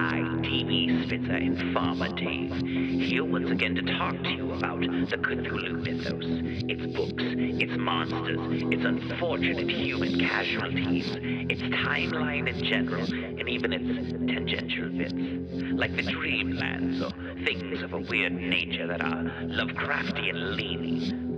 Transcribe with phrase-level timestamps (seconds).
[0.00, 2.56] I, DB Spitzer, Informer Dave,
[3.06, 6.24] here once again to talk to you about the Cthulhu mythos,
[6.70, 11.06] its books, its monsters, its unfortunate human casualties,
[11.50, 15.12] its timeline in general, and even its tangential bits,
[15.78, 21.29] like the dreamlands or things of a weird nature that are Lovecraftian leaning.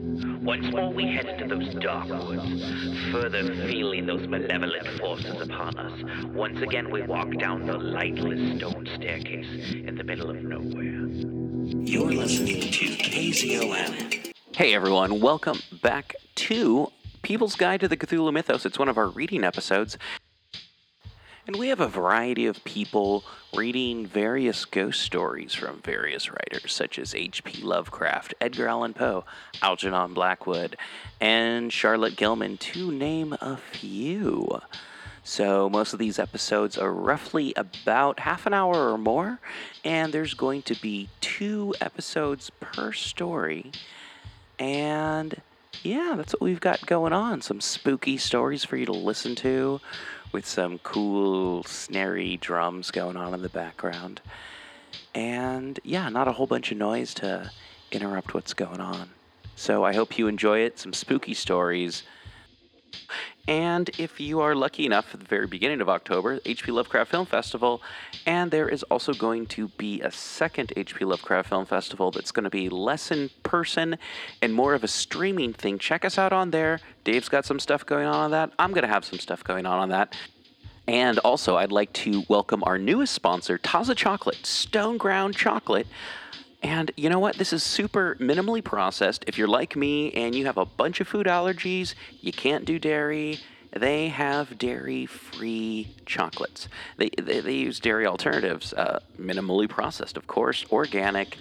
[0.42, 6.24] Once more we head into those dark woods, further feeling those malevolent forces upon us.
[6.26, 11.08] Once again we walk down the lightless stone staircase in the middle of nowhere.
[11.84, 14.32] You're listening to KZOM.
[14.54, 18.64] Hey everyone, welcome back to People's Guide to the Cthulhu Mythos.
[18.64, 19.98] It's one of our reading episodes.
[21.46, 23.24] And we have a variety of people
[23.54, 27.62] reading various ghost stories from various writers, such as H.P.
[27.62, 29.24] Lovecraft, Edgar Allan Poe,
[29.60, 30.76] Algernon Blackwood,
[31.20, 34.60] and Charlotte Gilman, to name a few.
[35.22, 39.38] So, most of these episodes are roughly about half an hour or more,
[39.84, 43.70] and there's going to be two episodes per story.
[44.58, 45.40] And
[45.82, 47.40] yeah, that's what we've got going on.
[47.42, 49.80] Some spooky stories for you to listen to
[50.32, 54.20] with some cool, snary drums going on in the background.
[55.14, 57.50] And yeah, not a whole bunch of noise to
[57.90, 59.10] interrupt what's going on.
[59.56, 60.78] So I hope you enjoy it.
[60.78, 62.02] Some spooky stories.
[63.48, 67.26] And if you are lucky enough at the very beginning of October, HP Lovecraft Film
[67.26, 67.82] Festival,
[68.24, 72.44] and there is also going to be a second HP Lovecraft Film Festival that's going
[72.44, 73.98] to be less in person
[74.40, 75.78] and more of a streaming thing.
[75.78, 76.78] Check us out on there.
[77.02, 78.52] Dave's got some stuff going on on that.
[78.60, 80.14] I'm going to have some stuff going on on that.
[80.86, 85.86] And also, I'd like to welcome our newest sponsor, Taza Chocolate, Stone Ground Chocolate.
[86.62, 87.36] And you know what?
[87.36, 89.24] This is super minimally processed.
[89.26, 92.78] If you're like me and you have a bunch of food allergies, you can't do
[92.78, 93.40] dairy,
[93.72, 96.68] they have dairy free chocolates.
[96.98, 101.36] They, they, they use dairy alternatives, uh, minimally processed, of course, organic.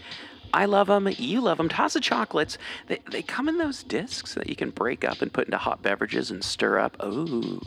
[0.54, 1.08] I love them.
[1.18, 1.70] You love them.
[1.70, 2.58] Taza chocolates.
[2.88, 5.82] They, they come in those discs that you can break up and put into hot
[5.82, 6.98] beverages and stir up.
[7.00, 7.62] Oh,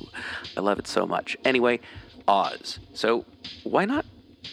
[0.57, 1.37] I love it so much.
[1.45, 1.81] Anyway,
[2.27, 2.79] Oz.
[2.93, 3.25] So
[3.63, 4.05] why not?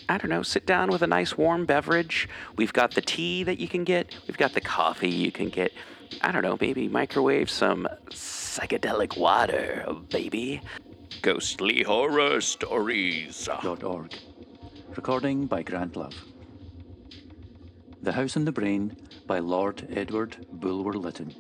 [0.10, 2.28] I don't know, sit down with a nice warm beverage.
[2.56, 4.16] We've got the tea that you can get.
[4.28, 5.72] We've got the coffee you can get.
[6.22, 10.62] I don't know, maybe microwave some psychedelic water, baby.
[11.22, 13.48] Ghostly horror stories.
[13.84, 14.14] org.
[14.96, 16.16] Recording by Grant Love.
[18.02, 18.98] The House and the Brain
[19.28, 21.34] by Lord Edward Bulwer Lytton.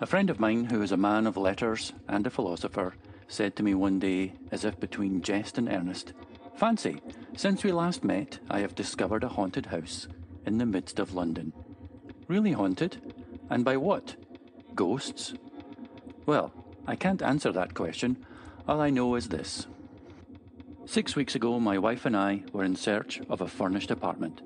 [0.00, 2.94] A friend of mine who is a man of letters and a philosopher
[3.28, 6.12] said to me one day, as if between jest and earnest,
[6.56, 7.02] Fancy,
[7.36, 10.08] since we last met, I have discovered a haunted house
[10.46, 11.52] in the midst of London.
[12.28, 13.12] Really haunted?
[13.50, 14.16] And by what?
[14.74, 15.34] Ghosts?
[16.24, 16.54] Well,
[16.86, 18.24] I can't answer that question.
[18.66, 19.66] All I know is this.
[20.86, 24.40] Six weeks ago, my wife and I were in search of a furnished apartment.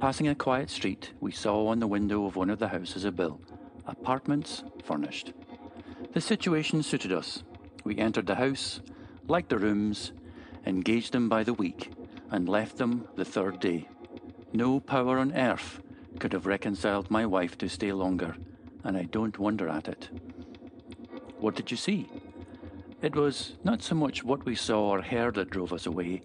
[0.00, 3.12] Passing a quiet street, we saw on the window of one of the houses a
[3.12, 3.40] bill
[3.86, 5.32] Apartments Furnished.
[6.14, 7.44] The situation suited us.
[7.84, 8.80] We entered the house,
[9.28, 10.12] liked the rooms,
[10.68, 11.90] engaged them by the week,
[12.30, 13.88] and left them the third day.
[14.52, 15.80] No power on earth
[16.18, 18.36] could have reconciled my wife to stay longer,
[18.84, 20.10] and I don't wonder at it.
[21.38, 22.10] What did you see?
[23.00, 26.20] It was not so much what we saw or heard that drove us away,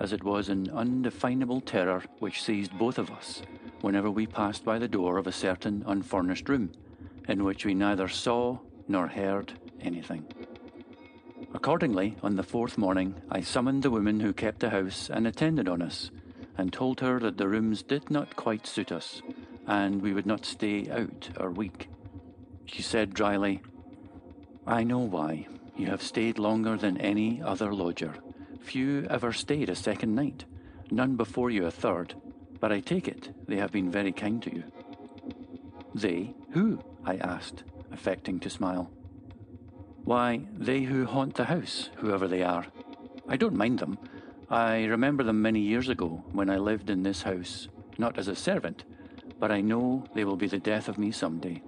[0.00, 3.42] as it was an undefinable terror which seized both of us
[3.80, 6.72] whenever we passed by the door of a certain unfurnished room,
[7.28, 8.58] in which we neither saw
[8.88, 10.24] nor heard anything.
[11.54, 15.68] Accordingly, on the fourth morning, I summoned the woman who kept the house and attended
[15.68, 16.10] on us,
[16.58, 19.22] and told her that the rooms did not quite suit us,
[19.66, 21.88] and we would not stay out a week.
[22.66, 23.62] She said dryly,
[24.66, 25.46] I know why.
[25.76, 28.14] You have stayed longer than any other lodger.
[28.60, 30.44] Few ever stayed a second night,
[30.90, 32.14] none before you a third,
[32.60, 34.64] but I take it they have been very kind to you.
[35.94, 36.34] They?
[36.50, 36.82] Who?
[37.04, 37.62] I asked,
[37.92, 38.90] affecting to smile.
[40.04, 42.66] Why, they who haunt the house, whoever they are.
[43.26, 43.98] I don't mind them.
[44.50, 48.36] I remember them many years ago when I lived in this house, not as a
[48.36, 48.84] servant,
[49.40, 51.62] but I know they will be the death of me some day.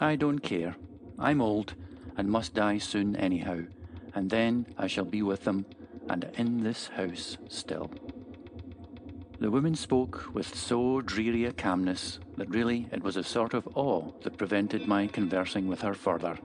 [0.00, 0.74] I don't care.
[1.18, 1.74] I'm old
[2.16, 3.60] and must die soon anyhow,
[4.14, 5.64] and then I shall be with them
[6.08, 7.90] and in this house still.
[9.38, 13.68] The woman spoke with so dreary a calmness that really it was a sort of
[13.76, 16.38] awe that prevented my conversing with her further.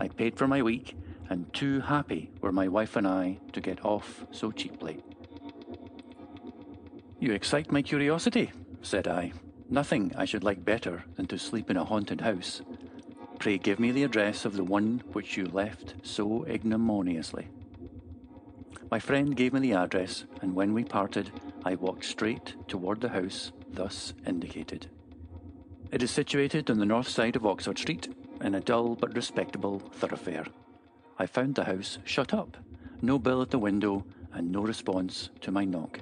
[0.00, 0.96] I paid for my week,
[1.28, 5.04] and too happy were my wife and I to get off so cheaply.
[7.18, 8.50] You excite my curiosity,
[8.80, 9.32] said I.
[9.68, 12.62] Nothing I should like better than to sleep in a haunted house.
[13.38, 17.48] Pray give me the address of the one which you left so ignominiously.
[18.90, 21.30] My friend gave me the address, and when we parted,
[21.62, 24.86] I walked straight toward the house thus indicated.
[25.92, 28.08] It is situated on the north side of Oxford Street,
[28.40, 30.46] in a dull but respectable thoroughfare.
[31.18, 32.56] I found the house shut up,
[33.02, 36.00] no bell at the window, and no response to my knock.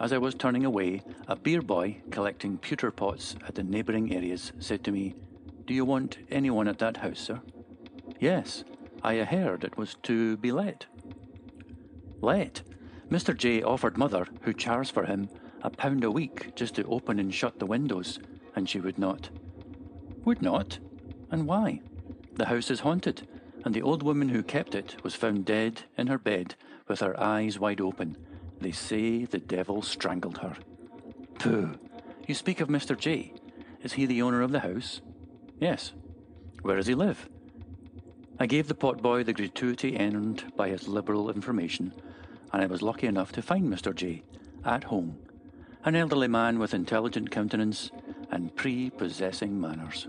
[0.00, 4.52] As I was turning away, a beer boy collecting pewter pots at the neighbouring areas
[4.58, 5.14] said to me,
[5.66, 7.40] Do you want anyone at that house, sir?
[8.18, 8.64] Yes,
[9.02, 10.86] I heard it was to be let.
[12.20, 12.62] Let.
[13.10, 13.36] Mr.
[13.36, 15.28] J offered mother, who chars for him,
[15.62, 18.18] a pound a week just to open and shut the windows,
[18.56, 19.28] and she would not.
[20.24, 20.78] Would not?
[21.32, 21.80] And why?
[22.34, 23.26] The house is haunted,
[23.64, 26.54] and the old woman who kept it was found dead in her bed
[26.86, 28.18] with her eyes wide open.
[28.60, 30.54] They say the devil strangled her.
[31.38, 31.74] Pooh!
[32.28, 32.96] You speak of Mr.
[32.96, 33.32] J.
[33.82, 35.00] Is he the owner of the house?
[35.58, 35.92] Yes.
[36.60, 37.28] Where does he live?
[38.38, 41.94] I gave the potboy the gratuity earned by his liberal information,
[42.52, 43.94] and I was lucky enough to find Mr.
[43.94, 44.22] J.
[44.64, 45.16] at home,
[45.84, 47.90] an elderly man with intelligent countenance
[48.30, 50.08] and prepossessing manners.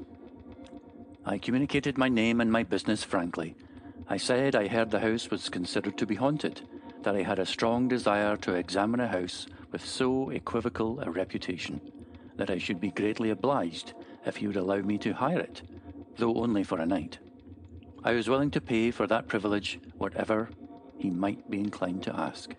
[1.25, 3.55] I communicated my name and my business frankly.
[4.09, 6.61] I said I heard the house was considered to be haunted,
[7.03, 11.79] that I had a strong desire to examine a house with so equivocal a reputation,
[12.35, 13.93] that I should be greatly obliged
[14.25, 15.61] if he would allow me to hire it,
[16.17, 17.19] though only for a night.
[18.03, 20.49] I was willing to pay for that privilege whatever
[20.97, 22.53] he might be inclined to ask.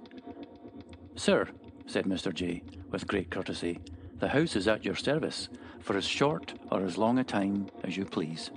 [1.16, 1.48] Sir,
[1.86, 2.32] said Mr.
[2.32, 3.78] J, with great courtesy,
[4.20, 5.50] the house is at your service
[5.84, 8.50] for as short or as long a time as you please.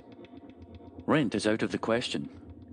[1.06, 2.30] Rent is out of the question.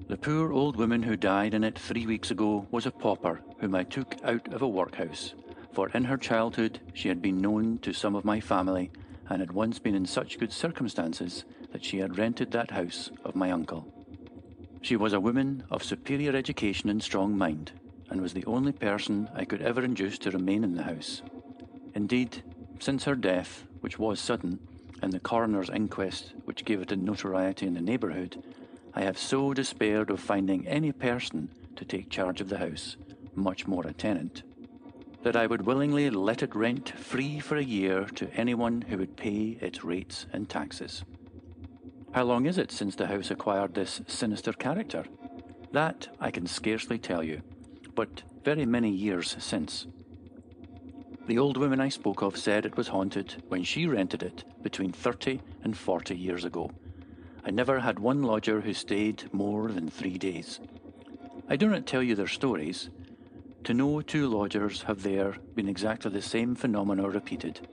[0.07, 3.75] The poor old woman who died in it three weeks ago was a pauper whom
[3.75, 5.33] I took out of a workhouse,
[5.73, 8.91] for in her childhood she had been known to some of my family
[9.29, 13.35] and had once been in such good circumstances that she had rented that house of
[13.35, 13.91] my uncle.
[14.81, 17.71] She was a woman of superior education and strong mind,
[18.09, 21.23] and was the only person I could ever induce to remain in the house.
[21.95, 22.43] Indeed,
[22.79, 24.57] since her death, which was sudden,
[25.03, 28.41] and the coroner's inquest, which gave it a notoriety in the neighbourhood,
[28.95, 32.97] I have so despaired of finding any person to take charge of the house,
[33.35, 34.41] much more a tenant,
[35.21, 39.17] that I would willingly let it rent free for a year to anyone who would
[39.17, 41.03] pay its rates and taxes.
[42.13, 45.05] How long is it since the house acquired this sinister character?
[45.73, 47.43] That I can scarcely tell you,
[47.93, 49.85] but very many years since.
[51.27, 54.91] The old woman I spoke of said it was haunted when she rented it between
[54.91, 56.69] 30 and 40 years ago.
[57.43, 60.59] I never had one lodger who stayed more than three days.
[61.49, 62.91] I do not tell you their stories.
[63.63, 67.67] To know two lodgers have there been exactly the same phenomena repeated.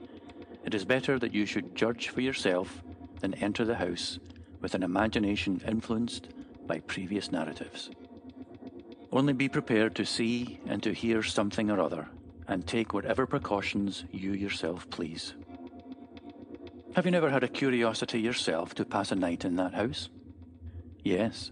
[0.65, 2.81] It is better that you should judge for yourself
[3.19, 4.17] than enter the house
[4.61, 6.29] with an imagination influenced
[6.65, 7.91] by previous narratives.
[9.11, 12.07] Only be prepared to see and to hear something or other
[12.47, 15.33] and take whatever precautions you yourself please.
[16.95, 20.09] Have you never had a curiosity yourself to pass a night in that house?
[21.03, 21.51] Yes.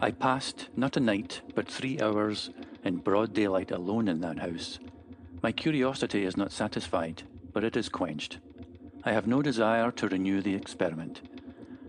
[0.00, 2.50] I passed not a night, but three hours
[2.84, 4.78] in broad daylight alone in that house.
[5.42, 8.38] My curiosity is not satisfied, but it is quenched.
[9.04, 11.22] I have no desire to renew the experiment.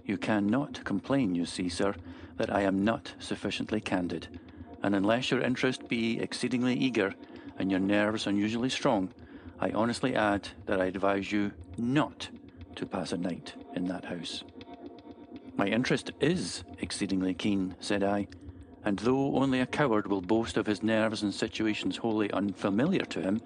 [0.06, 1.96] You cannot complain, you see, sir,
[2.38, 4.28] that I am not sufficiently candid,
[4.82, 7.14] and unless your interest be exceedingly eager,
[7.58, 9.14] and your nerves unusually strong,
[9.60, 12.30] I honestly add that I advise you not
[12.76, 14.44] to pass a night in that house.
[15.56, 18.28] My interest is exceedingly keen, said I,
[18.86, 23.22] and though only a coward will boast of his nerves in situations wholly unfamiliar to
[23.22, 23.42] him,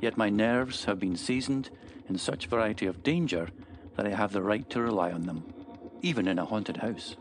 [0.00, 1.70] yet my nerves have been seasoned
[2.08, 3.48] in such variety of danger
[3.96, 5.42] that I have the right to rely on them,
[6.02, 7.16] even in a haunted house.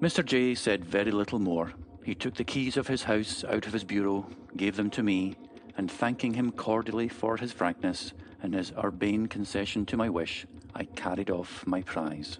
[0.00, 0.24] Mr.
[0.24, 1.72] J said very little more,
[2.08, 5.36] he took the keys of his house out of his bureau, gave them to me,
[5.76, 10.84] and thanking him cordially for his frankness and his urbane concession to my wish, I
[10.84, 12.38] carried off my prize.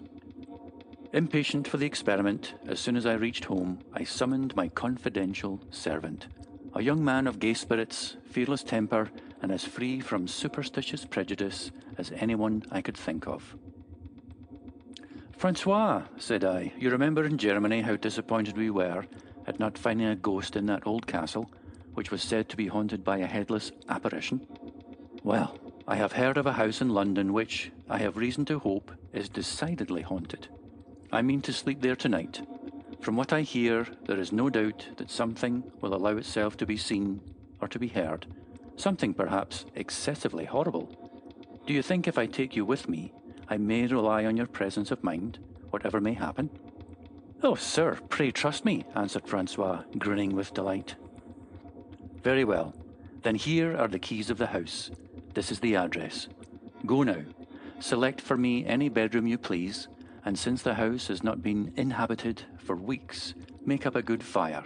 [1.13, 6.25] Impatient for the experiment, as soon as I reached home, I summoned my confidential servant,
[6.73, 12.11] a young man of gay spirits, fearless temper, and as free from superstitious prejudice as
[12.15, 13.55] anyone I could think of.
[15.37, 19.05] Francois, said I, you remember in Germany how disappointed we were
[19.47, 21.49] at not finding a ghost in that old castle,
[21.93, 24.45] which was said to be haunted by a headless apparition?
[25.23, 28.91] Well, I have heard of a house in London which, I have reason to hope,
[29.11, 30.47] is decidedly haunted.
[31.11, 32.41] I mean to sleep there tonight.
[33.01, 36.77] From what I hear, there is no doubt that something will allow itself to be
[36.77, 37.21] seen
[37.61, 38.27] or to be heard,
[38.75, 40.95] something perhaps excessively horrible.
[41.65, 43.13] Do you think if I take you with me,
[43.47, 46.49] I may rely on your presence of mind, whatever may happen?
[47.41, 50.95] Oh, sir, pray trust me, answered Francois, grinning with delight.
[52.21, 52.73] Very well.
[53.21, 54.91] Then here are the keys of the house.
[55.33, 56.27] This is the address.
[56.85, 57.21] Go now.
[57.79, 59.87] Select for me any bedroom you please,
[60.25, 63.33] and since the house has not been inhabited for weeks,
[63.65, 64.63] make up a good fire.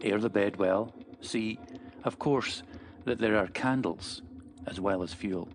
[0.00, 0.94] Air the bed well.
[1.22, 1.58] See,
[2.04, 2.62] of course,
[3.04, 4.22] that there are candles
[4.68, 5.48] as well as fuel.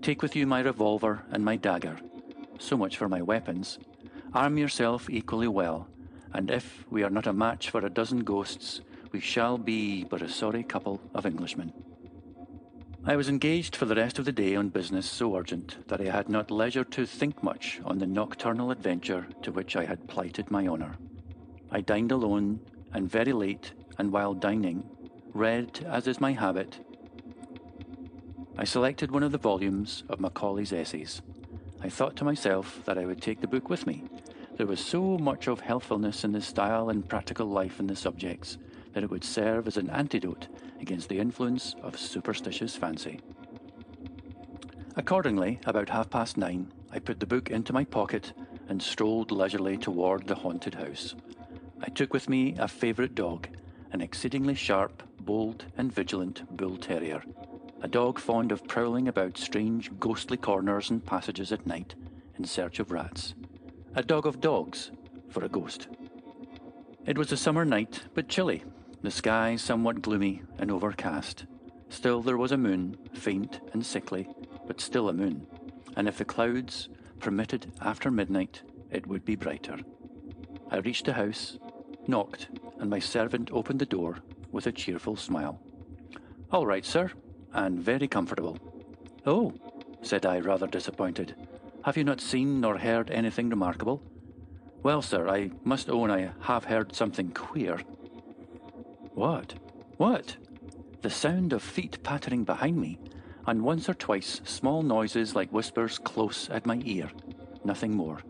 [0.00, 1.96] Take with you my revolver and my dagger.
[2.58, 3.78] So much for my weapons.
[4.34, 5.88] Arm yourself equally well,
[6.32, 8.80] and if we are not a match for a dozen ghosts,
[9.12, 11.70] we shall be but a sorry couple of Englishmen.
[13.04, 16.10] I was engaged for the rest of the day on business so urgent that I
[16.10, 20.50] had not leisure to think much on the nocturnal adventure to which I had plighted
[20.50, 20.96] my honour.
[21.70, 22.60] I dined alone,
[22.94, 24.88] and very late, and while dining,
[25.34, 26.78] read, as is my habit,
[28.56, 31.20] I selected one of the volumes of Macaulay's essays.
[31.82, 34.04] I thought to myself that I would take the book with me,
[34.56, 38.58] there was so much of healthfulness in the style and practical life in the subjects
[38.92, 40.48] that it would serve as an antidote
[40.80, 43.20] against the influence of superstitious fancy.
[44.94, 48.34] Accordingly, about half past nine, I put the book into my pocket
[48.68, 51.14] and strolled leisurely toward the haunted house.
[51.80, 53.48] I took with me a favourite dog,
[53.90, 57.22] an exceedingly sharp, bold, and vigilant bull terrier,
[57.80, 61.94] a dog fond of prowling about strange, ghostly corners and passages at night
[62.36, 63.34] in search of rats
[63.94, 64.90] a dog of dogs
[65.28, 65.88] for a ghost.
[67.04, 68.64] It was a summer night, but chilly,
[69.02, 71.44] the sky somewhat gloomy and overcast.
[71.90, 74.28] Still, there was a moon, faint and sickly,
[74.66, 75.46] but still a moon,
[75.94, 76.88] and if the clouds
[77.20, 79.78] permitted after midnight, it would be brighter.
[80.70, 81.58] I reached the house
[82.06, 84.18] knocked, and my servant opened the door
[84.50, 85.60] with a cheerful smile.
[86.50, 87.10] All right, sir,
[87.52, 88.58] and very comfortable.
[89.26, 89.52] Oh,
[90.00, 91.36] said I, rather disappointed.
[91.84, 94.00] Have you not seen nor heard anything remarkable?
[94.84, 97.80] Well, sir, I must own I have heard something queer.
[99.14, 99.54] What?
[99.96, 100.36] What?
[101.02, 103.00] The sound of feet pattering behind me,
[103.48, 107.10] and once or twice small noises like whispers close at my ear.
[107.64, 108.20] Nothing more.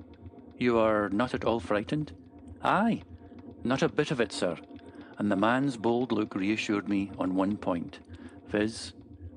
[0.56, 2.12] You are not at all frightened?
[2.62, 3.02] Aye,
[3.64, 4.56] not a bit of it, sir.
[5.18, 7.98] And the man's bold look reassured me on one point,
[8.48, 8.94] viz.,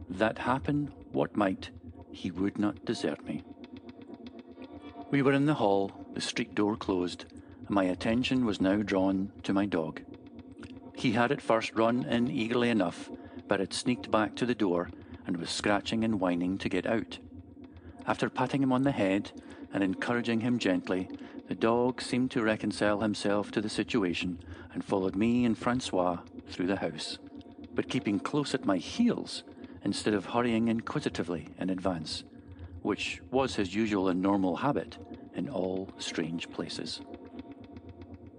[0.09, 1.71] that happen what might,
[2.11, 3.43] he would not desert me.
[5.11, 7.25] We were in the hall, the street door closed,
[7.59, 10.01] and my attention was now drawn to my dog.
[10.95, 13.09] He had at first run in eagerly enough,
[13.47, 14.89] but had sneaked back to the door
[15.27, 17.19] and was scratching and whining to get out.
[18.07, 19.31] After patting him on the head
[19.73, 21.09] and encouraging him gently,
[21.47, 24.39] the dog seemed to reconcile himself to the situation
[24.73, 26.19] and followed me and Francois
[26.49, 27.19] through the house,
[27.73, 29.43] but keeping close at my heels
[29.83, 32.23] instead of hurrying inquisitively in advance,
[32.85, 34.95] which was his usual and normal habit
[35.33, 37.01] in all strange places.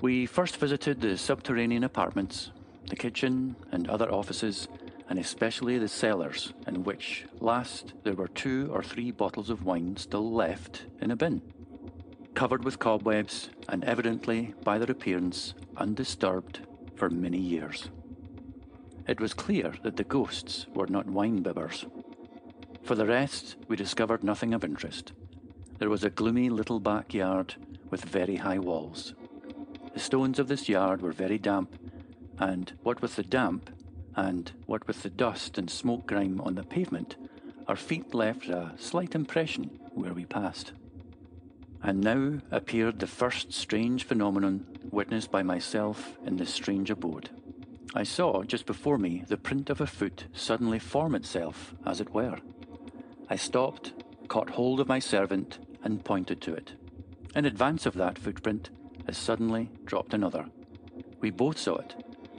[0.00, 2.52] We first visited the subterranean apartments,
[2.88, 4.68] the kitchen and other offices,
[5.08, 9.96] and especially the cellars, in which last there were two or three bottles of wine
[9.96, 11.42] still left in a bin,
[12.34, 16.60] covered with cobwebs and evidently, by their appearance, undisturbed
[16.94, 17.90] for many years.
[19.08, 21.84] It was clear that the ghosts were not wine bibbers.
[22.86, 25.12] For the rest, we discovered nothing of interest.
[25.78, 27.56] There was a gloomy little backyard
[27.90, 29.12] with very high walls.
[29.92, 31.76] The stones of this yard were very damp,
[32.38, 33.70] and what with the damp,
[34.14, 37.16] and what with the dust and smoke grime on the pavement,
[37.66, 40.70] our feet left a slight impression where we passed.
[41.82, 47.30] And now appeared the first strange phenomenon witnessed by myself in this strange abode.
[47.96, 52.14] I saw just before me the print of a foot suddenly form itself, as it
[52.14, 52.38] were.
[53.28, 53.92] I stopped,
[54.28, 56.72] caught hold of my servant, and pointed to it.
[57.34, 58.70] In advance of that footprint,
[59.08, 60.46] as suddenly dropped another.
[61.20, 61.94] We both saw it,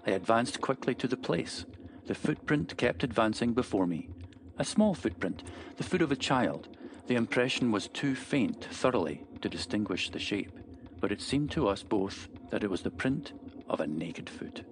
[0.05, 1.65] I advanced quickly to the place.
[2.05, 4.09] The footprint kept advancing before me.
[4.57, 5.43] A small footprint,
[5.75, 6.69] the foot of a child.
[7.07, 10.57] The impression was too faint thoroughly to distinguish the shape,
[11.01, 13.33] but it seemed to us both that it was the print
[13.69, 14.63] of a naked foot.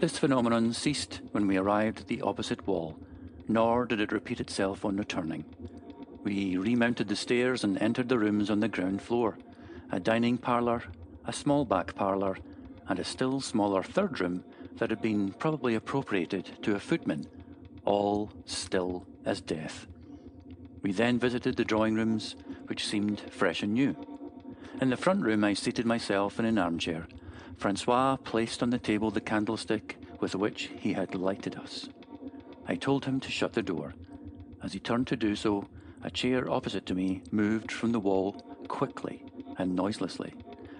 [0.00, 2.98] This phenomenon ceased when we arrived at the opposite wall,
[3.48, 5.44] nor did it repeat itself on returning.
[6.22, 9.38] We remounted the stairs and entered the rooms on the ground floor
[9.92, 10.82] a dining parlour,
[11.24, 12.36] a small back parlour,
[12.88, 14.44] and a still smaller third room
[14.78, 17.26] that had been probably appropriated to a footman,
[17.84, 19.86] all still as death.
[20.82, 23.96] We then visited the drawing rooms, which seemed fresh and new.
[24.80, 27.06] In the front room, I seated myself in an armchair.
[27.56, 31.88] Francois placed on the table the candlestick with which he had lighted us.
[32.68, 33.94] I told him to shut the door.
[34.62, 35.68] As he turned to do so,
[36.02, 38.32] a chair opposite to me moved from the wall
[38.68, 39.24] quickly
[39.58, 40.34] and noiselessly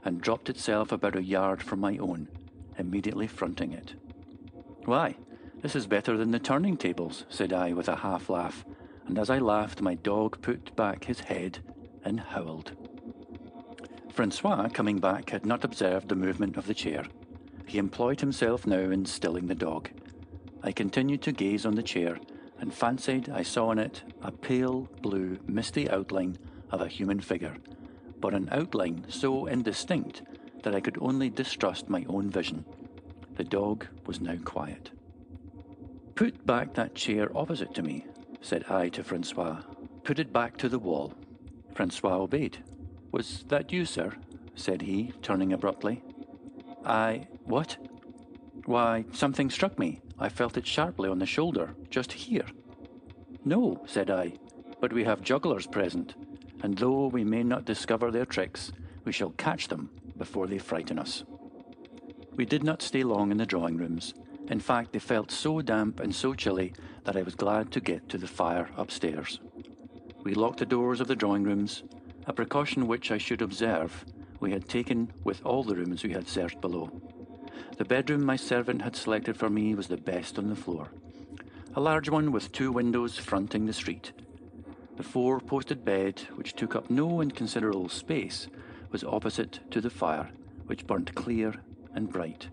[0.04, 2.28] and dropped itself about a yard from my own,
[2.78, 3.94] immediately fronting it.
[4.84, 5.16] Why,
[5.62, 8.64] this is better than the turning tables, said I with a half laugh,
[9.06, 11.58] and as I laughed, my dog put back his head
[12.04, 12.72] and howled.
[14.12, 17.04] Francois, coming back, had not observed the movement of the chair.
[17.66, 19.90] He employed himself now in stilling the dog.
[20.66, 22.18] I continued to gaze on the chair
[22.60, 26.36] and fancied I saw in it a pale blue, misty outline
[26.70, 27.56] of a human figure
[28.20, 30.22] but an outline so indistinct
[30.62, 32.64] that I could only distrust my own vision.
[33.36, 34.90] The dog was now quiet.
[36.14, 38.06] Put back that chair opposite to me,
[38.40, 39.62] said I to Francois.
[40.04, 41.12] Put it back to the wall.
[41.74, 42.58] Francois obeyed.
[43.12, 44.14] Was that you, sir?
[44.54, 46.02] said he, turning abruptly.
[46.84, 47.28] I.
[47.44, 47.76] what?
[48.64, 50.00] Why, something struck me.
[50.18, 52.46] I felt it sharply on the shoulder, just here.
[53.44, 54.34] No, said I,
[54.80, 56.14] but we have jugglers present
[56.62, 58.72] and though we may not discover their tricks,
[59.04, 61.24] we shall catch them before they frighten us.
[62.34, 64.14] We did not stay long in the drawing rooms.
[64.48, 66.72] In fact, they felt so damp and so chilly
[67.04, 69.40] that I was glad to get to the fire upstairs.
[70.22, 71.82] We locked the doors of the drawing rooms,
[72.26, 74.04] a precaution which I should observe
[74.40, 76.90] we had taken with all the rooms we had searched below.
[77.78, 80.88] The bedroom my servant had selected for me was the best on the floor.
[81.74, 84.12] A large one with two windows fronting the street,
[84.96, 88.48] the four posted bed, which took up no inconsiderable space,
[88.90, 90.30] was opposite to the fire,
[90.66, 91.54] which burnt clear
[91.94, 92.48] and bright.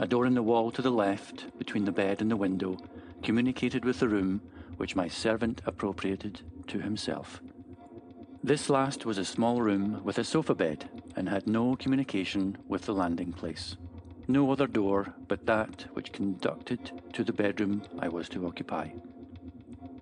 [0.00, 2.78] A door in the wall to the left, between the bed and the window,
[3.22, 4.40] communicated with the room
[4.78, 7.42] which my servant appropriated to himself.
[8.42, 12.86] This last was a small room with a sofa bed, and had no communication with
[12.86, 13.76] the landing place.
[14.26, 18.90] No other door but that which conducted to the bedroom I was to occupy.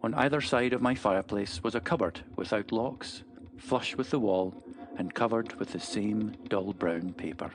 [0.02, 3.24] On either side of my fireplace was a cupboard without locks,
[3.56, 4.62] flush with the wall,
[4.96, 7.50] and covered with the same dull brown paper.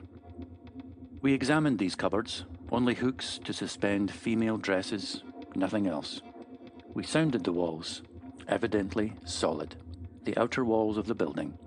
[1.22, 5.22] We examined these cupboards, only hooks to suspend female dresses,
[5.54, 6.20] nothing else.
[6.94, 8.02] We sounded the walls,
[8.46, 9.76] evidently solid,
[10.24, 11.58] the outer walls of the building.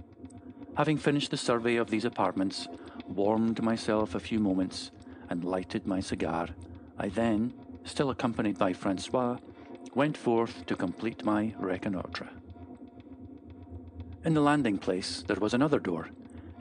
[0.78, 2.68] Having finished the survey of these apartments,
[3.08, 4.92] warmed myself a few moments,
[5.30, 6.48] and lighted my cigar,
[6.98, 7.54] I then,
[7.84, 9.38] still accompanied by Francois,
[9.96, 12.30] went forth to complete my reconnoitre.
[14.24, 16.10] In the landing place there was another door.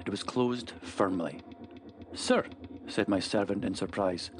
[0.00, 1.42] It was closed firmly.
[2.14, 2.46] Sir,
[2.88, 4.30] said my servant in surprise,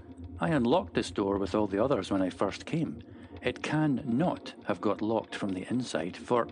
[0.41, 3.03] I unlocked this door with all the others when I first came.
[3.43, 6.49] It can not have got locked from the inside, for.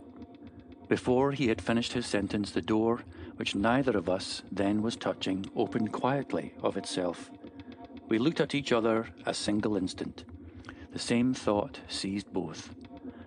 [0.88, 3.02] Before he had finished his sentence, the door,
[3.36, 7.30] which neither of us then was touching, opened quietly of itself.
[8.08, 10.24] We looked at each other a single instant.
[10.92, 12.74] The same thought seized both.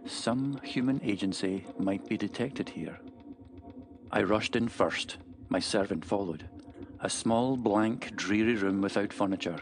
[0.06, 3.00] Some human agency might be detected here.
[4.12, 5.18] I rushed in first.
[5.48, 6.50] My servant followed.
[7.00, 9.62] A small, blank, dreary room without furniture.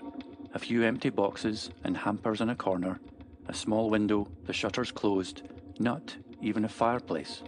[0.53, 2.99] A few empty boxes and hampers in a corner.
[3.47, 5.41] A small window, the shutters closed.
[5.79, 7.43] Not even a fireplace.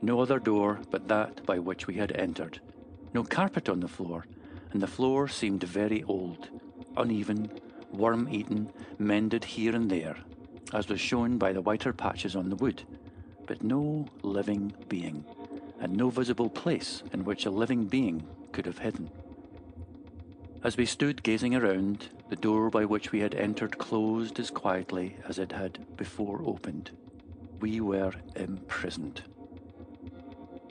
[0.00, 2.60] No other door but that by which we had entered.
[3.12, 4.26] No carpet on the floor,
[4.72, 6.48] and the floor seemed very old,
[6.96, 7.50] uneven,
[7.92, 10.16] worm eaten, mended here and there,
[10.72, 12.82] as was shown by the whiter patches on the wood,
[13.46, 15.24] but no living being,
[15.80, 19.10] and no visible place in which a living being could have hidden.
[20.62, 25.16] As we stood gazing around, the door by which we had entered closed as quietly
[25.26, 26.90] as it had before opened.
[27.60, 29.22] We were imprisoned.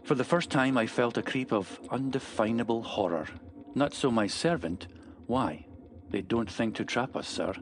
[0.07, 3.27] For the first time, I felt a creep of undefinable horror.
[3.75, 4.87] Not so my servant.
[5.25, 5.65] Why?
[6.11, 7.53] They don't think to trap us, sir.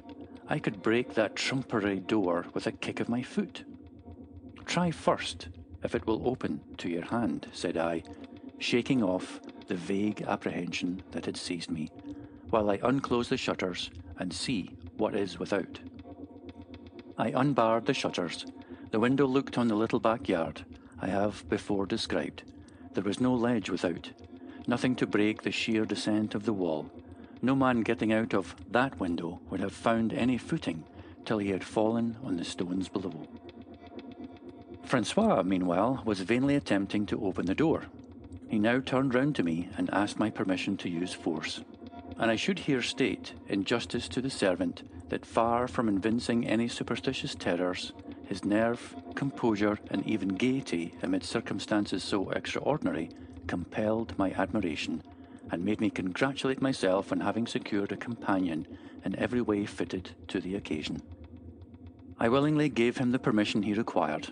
[0.48, 3.64] I could break that trumpery door with a kick of my foot.
[4.64, 5.48] Try first,
[5.84, 8.04] if it will open to your hand, said I,
[8.60, 11.90] shaking off the vague apprehension that had seized me,
[12.52, 15.80] while I unclose the shutters and see what is without.
[17.18, 18.46] I unbarred the shutters.
[18.92, 20.64] The window looked on the little backyard
[21.06, 22.42] I have before described.
[22.96, 24.10] There was no ledge without,
[24.66, 26.90] nothing to break the sheer descent of the wall,
[27.44, 30.84] no man getting out of that window would have found any footing
[31.24, 33.28] till he had fallen on the stones below.
[34.84, 37.84] Francois, meanwhile, was vainly attempting to open the door.
[38.48, 41.62] He now turned round to me and asked my permission to use force.
[42.18, 46.68] And I should here state, in justice to the servant, that far from evincing any
[46.68, 47.94] superstitious terrors,
[48.28, 53.10] his nerve, composure, and even gaiety amid circumstances so extraordinary
[53.48, 55.04] compelled my admiration
[55.52, 58.68] and made me congratulate myself on having secured a companion
[59.04, 61.02] in every way fitted to the occasion.
[62.20, 64.32] I willingly gave him the permission he required,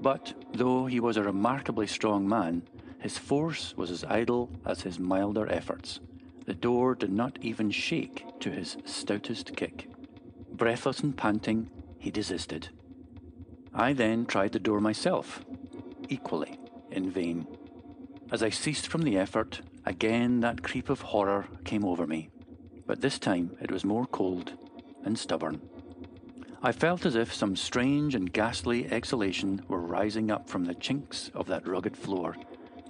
[0.00, 2.62] but though he was a remarkably strong man,
[2.98, 6.00] his force was as idle as his milder efforts.
[6.46, 9.88] The door did not even shake to his stoutest kick.
[10.60, 11.68] Breathless and panting,
[11.98, 12.68] he desisted.
[13.74, 15.40] I then tried the door myself,
[16.08, 16.60] equally
[16.92, 17.48] in vain.
[18.30, 22.28] As I ceased from the effort, Again, that creep of horror came over me,
[22.86, 24.52] but this time it was more cold
[25.04, 25.60] and stubborn.
[26.62, 31.30] I felt as if some strange and ghastly exhalation were rising up from the chinks
[31.34, 32.36] of that rugged floor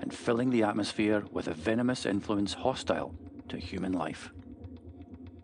[0.00, 3.14] and filling the atmosphere with a venomous influence hostile
[3.48, 4.30] to human life.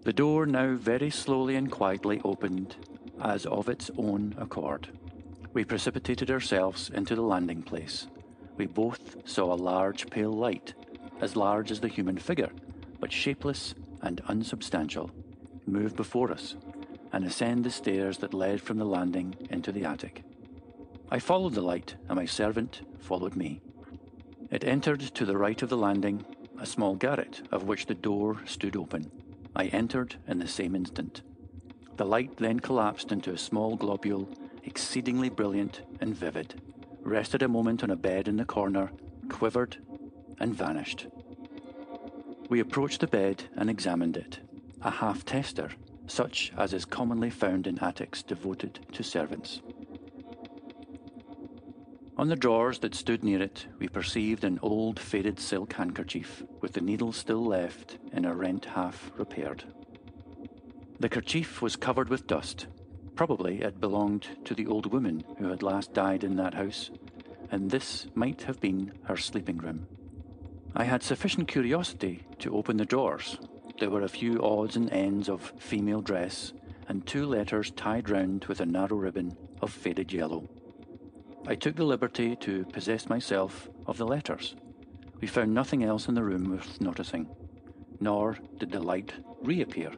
[0.07, 2.77] The door now very slowly and quietly opened
[3.21, 4.87] as of its own accord.
[5.53, 8.07] We precipitated ourselves into the landing place.
[8.57, 10.75] We both saw a large pale light
[11.21, 12.53] as large as the human figure,
[13.01, 15.11] but shapeless and unsubstantial,
[15.67, 16.55] move before us
[17.13, 20.23] and ascend the stairs that led from the landing into the attic.
[21.11, 23.61] I followed the light, and my servant followed me.
[24.53, 26.25] It entered to the right of the landing
[26.61, 29.11] a small garret, of which the door stood open.
[29.57, 31.23] I entered in the same instant.
[31.97, 34.29] The light then collapsed into a small globule,
[34.65, 36.61] exceedingly brilliant and vivid,
[37.01, 38.91] rested a moment on a bed in the corner,
[39.31, 39.79] quivered,
[40.39, 41.07] and vanished.
[42.51, 44.41] We approached the bed and examined it,
[44.83, 45.71] a half tester,
[46.07, 49.63] such as is commonly found in attics devoted to servants.
[52.27, 56.73] On the drawers that stood near it, we perceived an old faded silk handkerchief with
[56.73, 59.63] the needle still left in a rent half repaired.
[60.99, 62.67] The kerchief was covered with dust.
[63.15, 66.91] Probably it belonged to the old woman who had last died in that house,
[67.53, 69.87] and this might have been her sleeping room.
[70.75, 73.39] I had sufficient curiosity to open the drawers.
[73.79, 76.53] There were a few odds and ends of female dress
[76.89, 80.49] and two letters tied round with a narrow ribbon of faded yellow.
[81.49, 84.57] I took the liberty to possess myself of the letters.
[85.21, 87.29] We found nothing else in the room worth noticing,
[88.01, 89.93] nor did the light reappear.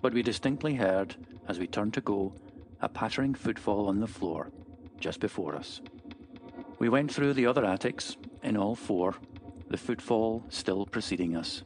[0.00, 1.16] But we distinctly heard,
[1.48, 2.34] as we turned to go,
[2.80, 4.52] a pattering footfall on the floor
[5.00, 5.80] just before us.
[6.78, 9.16] We went through the other attics, in all four,
[9.68, 11.64] the footfall still preceding us.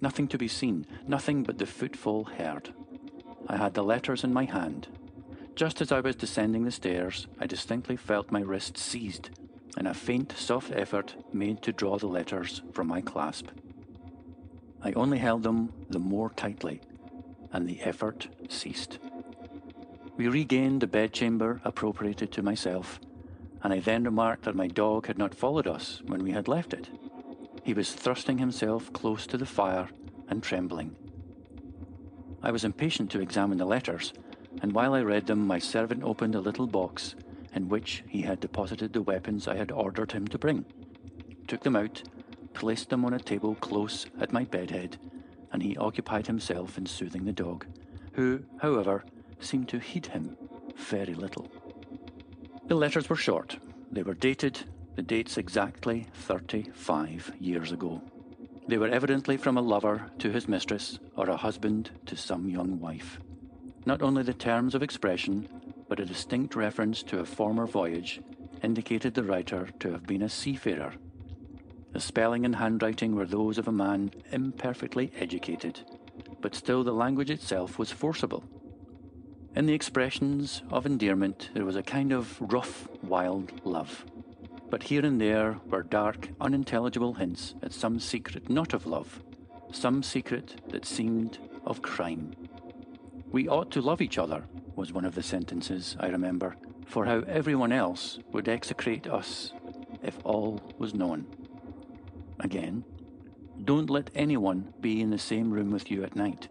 [0.00, 2.72] Nothing to be seen, nothing but the footfall heard.
[3.48, 4.86] I had the letters in my hand.
[5.56, 9.30] Just as I was descending the stairs, I distinctly felt my wrist seized,
[9.78, 13.48] and a faint, soft effort made to draw the letters from my clasp.
[14.82, 16.82] I only held them the more tightly,
[17.54, 18.98] and the effort ceased.
[20.18, 23.00] We regained the bedchamber appropriated to myself,
[23.62, 26.74] and I then remarked that my dog had not followed us when we had left
[26.74, 26.90] it.
[27.64, 29.88] He was thrusting himself close to the fire
[30.28, 30.94] and trembling.
[32.42, 34.12] I was impatient to examine the letters,
[34.62, 37.14] and while I read them, my servant opened a little box
[37.54, 40.64] in which he had deposited the weapons I had ordered him to bring,
[41.46, 42.02] took them out,
[42.54, 44.98] placed them on a table close at my bedhead,
[45.52, 47.66] and he occupied himself in soothing the dog,
[48.12, 49.04] who, however,
[49.40, 50.36] seemed to heed him
[50.76, 51.50] very little.
[52.66, 53.58] The letters were short.
[53.90, 54.58] They were dated,
[54.96, 58.02] the dates exactly 35 years ago.
[58.68, 62.80] They were evidently from a lover to his mistress or a husband to some young
[62.80, 63.20] wife.
[63.86, 65.48] Not only the terms of expression,
[65.88, 68.20] but a distinct reference to a former voyage
[68.62, 70.92] indicated the writer to have been a seafarer.
[71.92, 75.80] The spelling and handwriting were those of a man imperfectly educated,
[76.42, 78.44] but still the language itself was forcible.
[79.54, 84.04] In the expressions of endearment, there was a kind of rough, wild love
[84.70, 89.22] but here and there were dark, unintelligible hints at some secret not of love,
[89.72, 92.34] some secret that seemed of crime.
[93.30, 97.20] We ought to love each other, was one of the sentences, I remember, for how
[97.26, 99.52] everyone else would execrate us
[100.02, 101.26] if all was known.
[102.40, 102.84] Again,
[103.64, 106.48] don't let anyone be in the same room with you at night.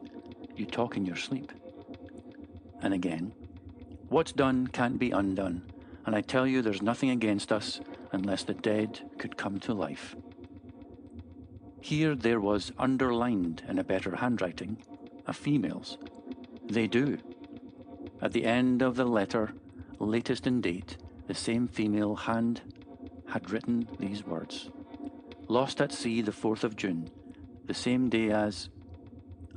[0.56, 1.52] You talk in your sleep.
[2.82, 3.34] And again,
[4.10, 5.64] what's done can't be undone,
[6.06, 7.80] and I tell you there's nothing against us
[8.12, 10.16] unless the dead could come to life.
[11.80, 14.78] Here there was underlined in a better handwriting
[15.28, 15.98] a female's.
[16.68, 17.18] They do.
[18.22, 19.54] At the end of the letter,
[20.00, 20.98] latest in date,
[21.28, 22.62] the same female hand
[23.28, 24.70] had written these words
[25.48, 27.10] Lost at sea the 4th of June,
[27.66, 28.70] the same day as.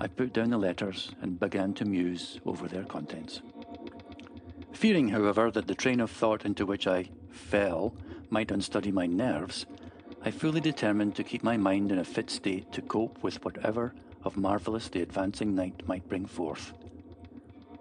[0.00, 3.40] I put down the letters and began to muse over their contents.
[4.72, 7.94] Fearing, however, that the train of thought into which I fell
[8.30, 9.66] might unsteady my nerves,
[10.24, 13.94] I fully determined to keep my mind in a fit state to cope with whatever
[14.24, 16.72] of marvellous the advancing night might bring forth.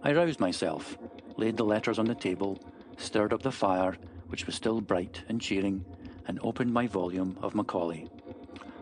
[0.08, 0.98] I roused myself,
[1.36, 2.63] laid the letters on the table,
[2.96, 5.84] stirred up the fire, which was still bright and cheering,
[6.26, 8.08] and opened my volume of Macaulay.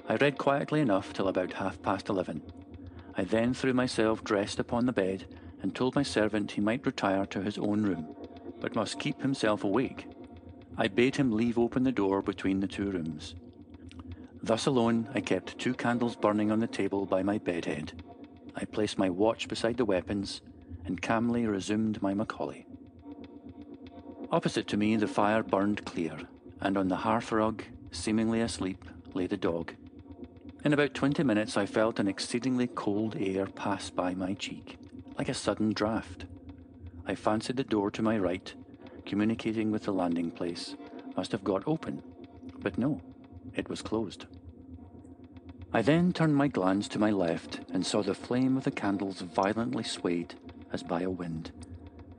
[0.07, 2.43] I read quietly enough till about half past eleven.
[3.17, 5.25] I then threw myself dressed upon the bed
[5.63, 8.15] and told my servant he might retire to his own room,
[8.61, 10.05] but must keep himself awake
[10.77, 13.33] I bade him leave open the door between the two rooms.
[14.43, 18.03] Thus alone, I kept two candles burning on the table by my bedhead.
[18.55, 20.41] I placed my watch beside the weapons
[20.85, 22.65] and calmly resumed my Macaulay.
[24.31, 26.17] Opposite to me, the fire burned clear,
[26.61, 29.73] and on the hearthrug, seemingly asleep, lay the dog.
[30.63, 34.77] In about twenty minutes, I felt an exceedingly cold air pass by my cheek,
[35.17, 36.25] like a sudden draught.
[37.05, 38.53] I fancied the door to my right
[39.05, 40.75] communicating with the landing place,
[41.15, 42.01] must have got open,
[42.59, 43.01] but no,
[43.55, 44.25] it was closed.
[45.71, 49.21] I then turned my glance to my left and saw the flame of the candles
[49.21, 50.35] violently swayed
[50.71, 51.51] as by a wind.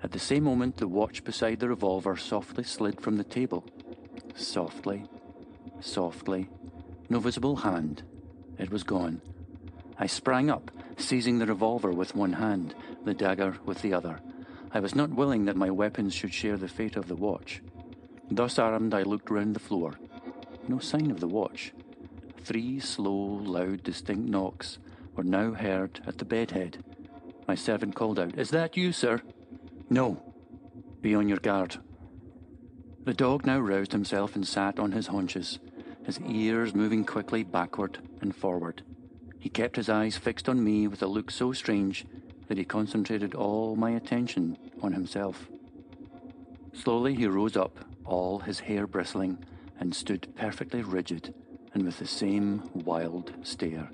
[0.03, 3.65] At the same moment, the watch beside the revolver softly slid from the table.
[4.35, 5.05] Softly,
[5.81, 6.49] softly,
[7.09, 8.03] no visible hand.
[8.59, 9.21] It was gone.
[9.99, 14.21] I sprang up, seizing the revolver with one hand, the dagger with the other.
[14.73, 17.63] I was not willing that my weapons should share the fate of the watch.
[18.31, 19.95] Thus armed, I looked round the floor.
[20.69, 21.73] No sign of the watch.
[22.39, 24.79] Three slow, loud, distinct knocks
[25.15, 26.85] were now heard at the bedhead.
[27.47, 29.23] My servant called out, Is that you, sir?
[29.89, 30.21] No.
[31.01, 31.77] Be on your guard.
[33.05, 35.61] The dog now roused himself and sat on his haunches,
[36.05, 38.83] his ears moving quickly backward and forward.
[39.39, 42.05] He kept his eyes fixed on me with a look so strange
[42.49, 45.49] that he concentrated all my attention on himself.
[46.73, 49.39] Slowly he rose up, all his hair bristling,
[49.79, 51.33] and stood perfectly rigid,
[51.75, 53.91] and with the same wild stare.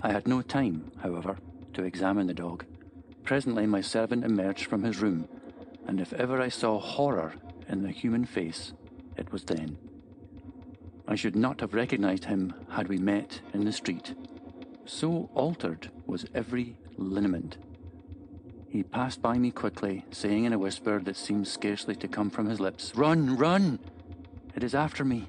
[0.00, 1.38] I had no time, however,
[1.78, 2.64] to examine the dog.
[3.22, 5.28] Presently, my servant emerged from his room,
[5.86, 7.34] and if ever I saw horror
[7.68, 8.72] in the human face,
[9.16, 9.78] it was then.
[11.06, 14.14] I should not have recognized him had we met in the street.
[14.86, 17.58] So altered was every lineament.
[18.68, 22.48] He passed by me quickly, saying in a whisper that seemed scarcely to come from
[22.48, 23.78] his lips, Run, run!
[24.56, 25.28] It is after me.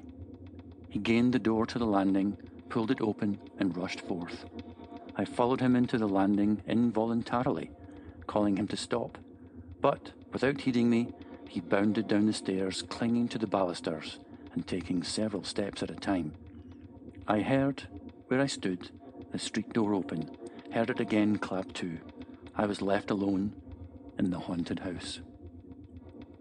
[0.88, 2.36] He gained the door to the landing,
[2.68, 4.46] pulled it open, and rushed forth.
[5.20, 7.70] I followed him into the landing involuntarily,
[8.26, 9.18] calling him to stop.
[9.82, 11.12] But, without heeding me,
[11.46, 14.18] he bounded down the stairs, clinging to the balusters
[14.54, 16.32] and taking several steps at a time.
[17.28, 17.82] I heard,
[18.28, 18.92] where I stood,
[19.30, 20.30] the street door open,
[20.72, 21.98] heard it again clap to.
[22.56, 23.52] I was left alone
[24.18, 25.20] in the haunted house.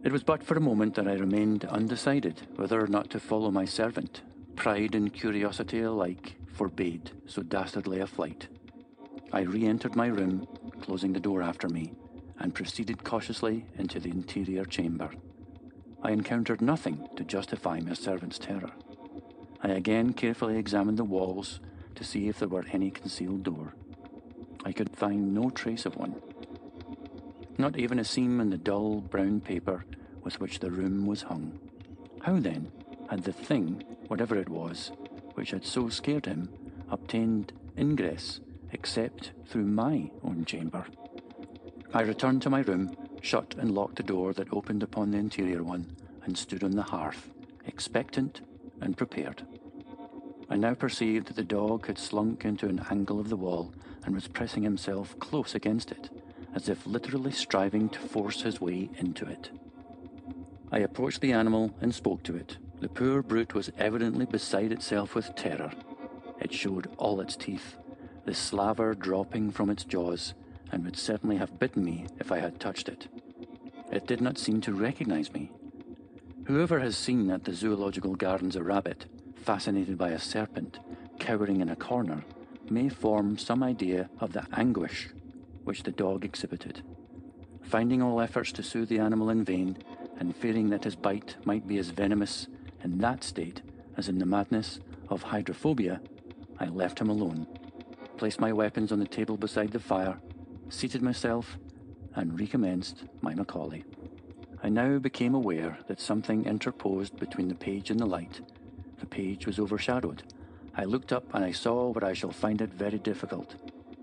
[0.06, 3.52] It was but for a moment that I remained undecided whether or not to follow
[3.52, 4.22] my servant.
[4.56, 8.48] Pride and curiosity alike forbade so dastardly a flight.
[9.32, 10.48] I re entered my room,
[10.82, 11.94] closing the door after me,
[12.39, 15.12] and proceeded cautiously into the interior chamber.
[16.02, 18.72] I encountered nothing to justify my servant's terror.
[19.62, 21.60] I again carefully examined the walls
[21.96, 23.76] to see if there were any concealed door.
[24.65, 26.15] I could find no trace of one.
[27.58, 29.86] Not even a seam in the dull brown paper
[30.24, 31.60] with which the room was hung.
[32.22, 32.72] How then
[33.10, 34.92] had the thing, whatever it was,
[35.36, 36.50] which had so scared him,
[36.89, 38.39] obtained ingress
[38.72, 40.86] except through my own chamber?
[41.94, 45.64] I returned to my room, shut and locked the door that opened upon the interior
[45.64, 47.30] one, and stood on the hearth,
[47.66, 48.42] expectant
[48.82, 49.46] and prepared.
[50.50, 53.74] I now perceived that the dog had slunk into an angle of the wall
[54.06, 56.10] and was pressing himself close against it,
[56.56, 59.52] as if literally striving to force his way into it.
[60.72, 62.58] I approached the animal and spoke to it.
[62.80, 65.72] The poor brute was evidently beside itself with terror.
[66.40, 67.76] It showed all its teeth,
[68.30, 70.36] the slaver dropping from its jaws,
[70.72, 73.08] and would certainly have bitten me if I had touched it.
[73.92, 75.50] It did not seem to recognize me.
[76.46, 80.78] Whoever has seen at the zoological gardens a rabbit, fascinated by a serpent,
[81.18, 82.24] cowering in a corner,
[82.70, 85.10] may form some idea of the anguish
[85.63, 86.84] which the dog exhibited.
[87.63, 89.76] Finding all efforts to soothe the animal in vain,
[90.20, 92.46] and fearing that his bite might be as venomous
[92.84, 93.63] in that state
[93.98, 96.00] as in the madness of hydrophobia,
[96.60, 97.48] I left him alone,
[98.20, 100.20] placed my weapons on the table beside the fire,
[100.68, 101.58] seated myself,
[102.16, 103.86] and recommenced my Macaulay.
[104.62, 108.42] I now became aware that something interposed between the page and the light.
[109.00, 110.24] The page was overshadowed.
[110.76, 113.56] I looked up and I saw what I shall find it very difficult,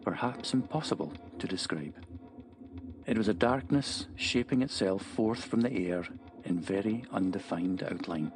[0.02, 1.94] perhaps impossible, to describe.
[3.04, 6.04] It was a darkness shaping itself forth from the air
[6.44, 8.32] in very undefined outline.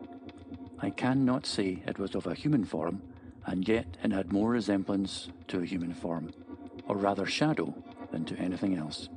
[0.78, 3.00] I cannot say it was of a human form,
[3.46, 6.32] and yet it had more resemblance to a human form,
[6.86, 7.74] or rather shadow,
[8.10, 9.08] than to anything else.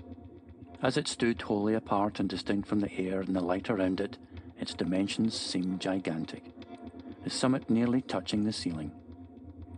[0.82, 4.18] As it stood wholly apart and distinct from the air and the light around it,
[4.60, 6.44] its dimensions seemed gigantic,
[7.24, 8.92] the summit nearly touching the ceiling.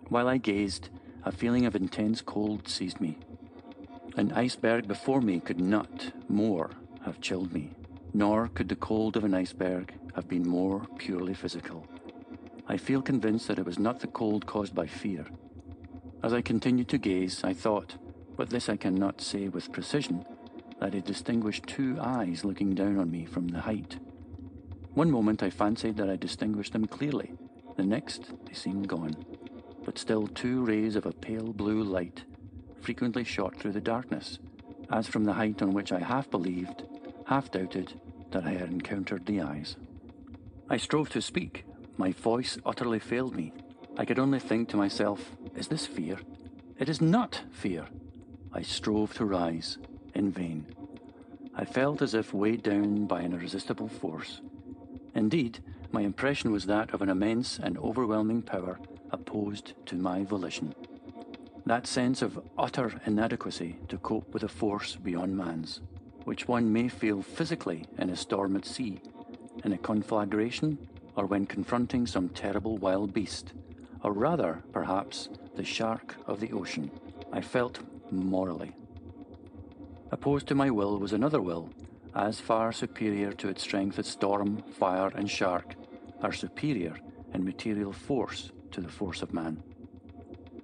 [0.10, 0.89] While I gazed,
[1.23, 3.17] a feeling of intense cold seized me.
[4.17, 6.71] An iceberg before me could not more
[7.03, 7.71] have chilled me,
[8.13, 11.88] nor could the cold of an iceberg have been more purely physical.
[12.67, 15.25] I feel convinced that it was not the cold caused by fear.
[16.23, 17.95] As I continued to gaze, I thought,
[18.36, 20.25] but this I cannot say with precision,
[20.80, 23.97] that I distinguished two eyes looking down on me from the height.
[24.93, 27.34] One moment I fancied that I distinguished them clearly,
[27.78, 29.15] the next they seemed gone,
[29.84, 32.23] but still two rays of a pale blue light
[32.86, 34.38] frequently shot through the darkness,
[34.91, 36.84] as from the height on which I half believed,
[37.25, 37.99] half doubted,
[38.32, 39.75] that I had encountered the eyes.
[40.69, 41.65] I strove to speak,
[41.97, 43.53] my voice utterly failed me.
[43.97, 46.19] I could only think to myself, is this fear?
[46.77, 47.88] It is not fear.
[48.51, 49.77] I strove to rise,
[50.13, 50.65] in vain.
[51.53, 54.41] I felt as if weighed down by an irresistible force.
[55.13, 55.60] Indeed,
[55.91, 58.79] my impression was that of an immense and overwhelming power
[59.12, 60.75] opposed to my volition.
[61.65, 65.79] That sense of utter inadequacy to cope with a force beyond man's,
[66.25, 69.00] which one may feel physically in a storm at sea,
[69.63, 70.77] in a conflagration,
[71.15, 73.53] or when confronting some terrible wild beast,
[74.03, 76.91] or rather, perhaps, the shark of the ocean.
[77.31, 77.79] I felt
[78.11, 78.75] morally.
[80.11, 81.69] Opposed to my will was another will,
[82.13, 85.75] as far superior to its strength as storm, fire, and shark
[86.21, 86.95] are superior
[87.33, 89.61] in material force to the force of man.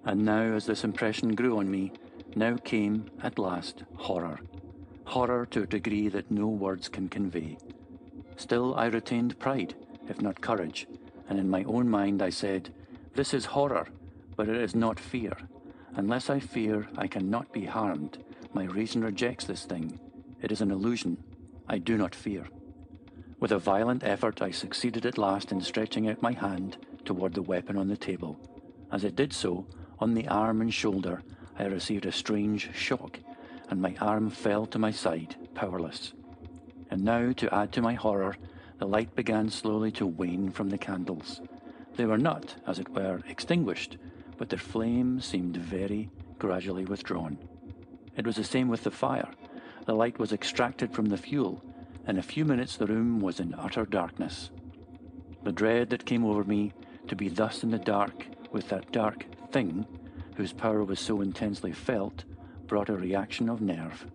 [0.05, 1.91] And now, as this impression grew on me,
[2.35, 4.39] now came, at last, horror.
[5.05, 7.57] Horror to a degree that no words can convey.
[8.37, 9.75] Still, I retained pride,
[10.12, 10.86] if not courage,
[11.28, 12.74] and in my own mind I said,
[13.16, 13.88] This is horror,
[14.36, 15.36] but it is not fear.
[15.95, 18.20] Unless I fear I cannot be harmed,
[18.53, 19.99] my reason rejects this thing.
[20.41, 21.18] It is an illusion.
[21.68, 22.45] I do not fear.
[23.39, 27.41] With a violent effort, I succeeded at last in stretching out my hand toward the
[27.41, 28.38] weapon on the table.
[28.91, 29.66] As I did so,
[29.99, 31.24] on the arm and shoulder,
[31.57, 33.20] I received a strange shock,
[33.70, 36.14] and my arm fell to my side, powerless.
[36.89, 38.36] And now, to add to my horror,
[38.82, 41.39] the light began slowly to wane from the candles.
[41.97, 43.97] They were not, as it were, extinguished,
[44.39, 46.09] but their flame seemed very
[46.39, 47.38] gradually withdrawn.
[48.17, 49.29] It was the same with the fire.
[49.86, 51.63] The light was extracted from the fuel.
[52.07, 54.49] In a few minutes, the room was in utter darkness.
[55.43, 56.73] The dread that came over me
[57.07, 59.86] to be thus in the dark with that dark thing,
[60.38, 62.23] whose power was so intensely felt,
[62.65, 64.07] brought a reaction of nerve.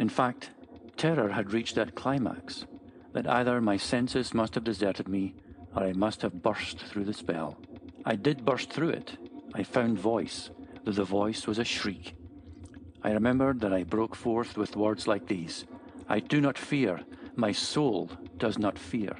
[0.00, 0.50] In fact,
[0.96, 2.64] terror had reached that climax
[3.12, 5.34] that either my senses must have deserted me
[5.74, 7.58] or I must have burst through the spell.
[8.04, 9.16] I did burst through it.
[9.54, 10.50] I found voice,
[10.84, 12.14] though the voice was a shriek.
[13.02, 15.64] I remembered that I broke forth with words like these
[16.08, 17.00] I do not fear,
[17.36, 19.16] my soul does not fear.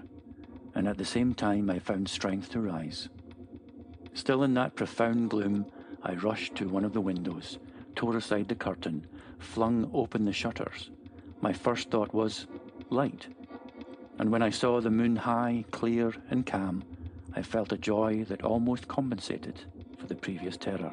[0.74, 3.08] And at the same time, I found strength to rise.
[4.14, 5.66] Still in that profound gloom,
[6.02, 7.58] I rushed to one of the windows,
[7.94, 9.06] tore aside the curtain,
[9.38, 10.90] flung open the shutters.
[11.40, 12.46] My first thought was
[12.90, 13.28] light.
[14.18, 16.84] And when I saw the moon high, clear, and calm,
[17.34, 19.62] I felt a joy that almost compensated
[19.98, 20.92] for the previous terror.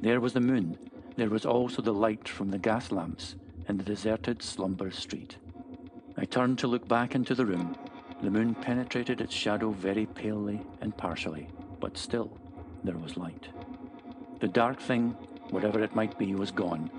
[0.00, 0.78] There was the moon.
[1.16, 3.34] There was also the light from the gas lamps
[3.68, 5.36] in the deserted slumber street.
[6.16, 7.76] I turned to look back into the room.
[8.22, 11.48] The moon penetrated its shadow very palely and partially,
[11.80, 12.38] but still
[12.84, 13.48] there was light.
[14.40, 15.10] The dark thing,
[15.50, 16.90] whatever it might be, was gone,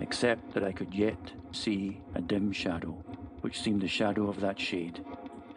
[0.00, 3.02] except that I could yet see a dim shadow,
[3.42, 5.04] which seemed the shadow of that shade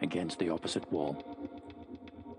[0.02, 1.16] against the opposite wall.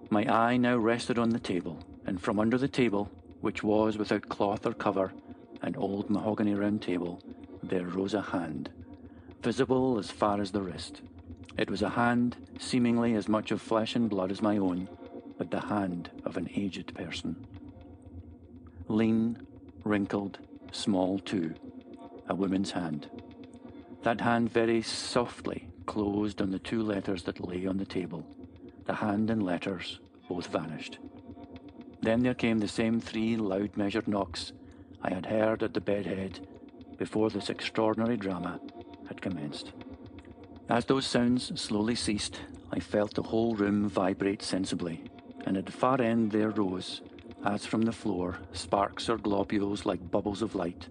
[0.09, 3.09] My eye now rested on the table, and from under the table,
[3.41, 5.11] which was without cloth or cover,
[5.61, 7.21] an old mahogany round table,
[7.63, 8.69] there rose a hand,
[9.41, 11.01] visible as far as the wrist.
[11.57, 14.87] It was a hand seemingly as much of flesh and blood as my own,
[15.37, 17.47] but the hand of an aged person.
[18.87, 19.45] Lean,
[19.83, 20.39] wrinkled,
[20.71, 21.53] small too,
[22.29, 23.09] a woman's hand.
[24.07, 28.25] That hand very softly closed on the two letters that lay on the table.
[28.85, 29.99] The hand and letters
[30.29, 30.99] both vanished.
[32.01, 34.53] Then there came the same three loud measured knocks
[35.01, 36.39] I had heard at the bedhead
[36.97, 38.61] before this extraordinary drama
[39.09, 39.73] had commenced.
[40.69, 42.39] As those sounds slowly ceased,
[42.71, 45.03] I felt the whole room vibrate sensibly,
[45.45, 47.01] and at the far end there rose,
[47.43, 50.87] as from the floor, sparks or globules like bubbles of light,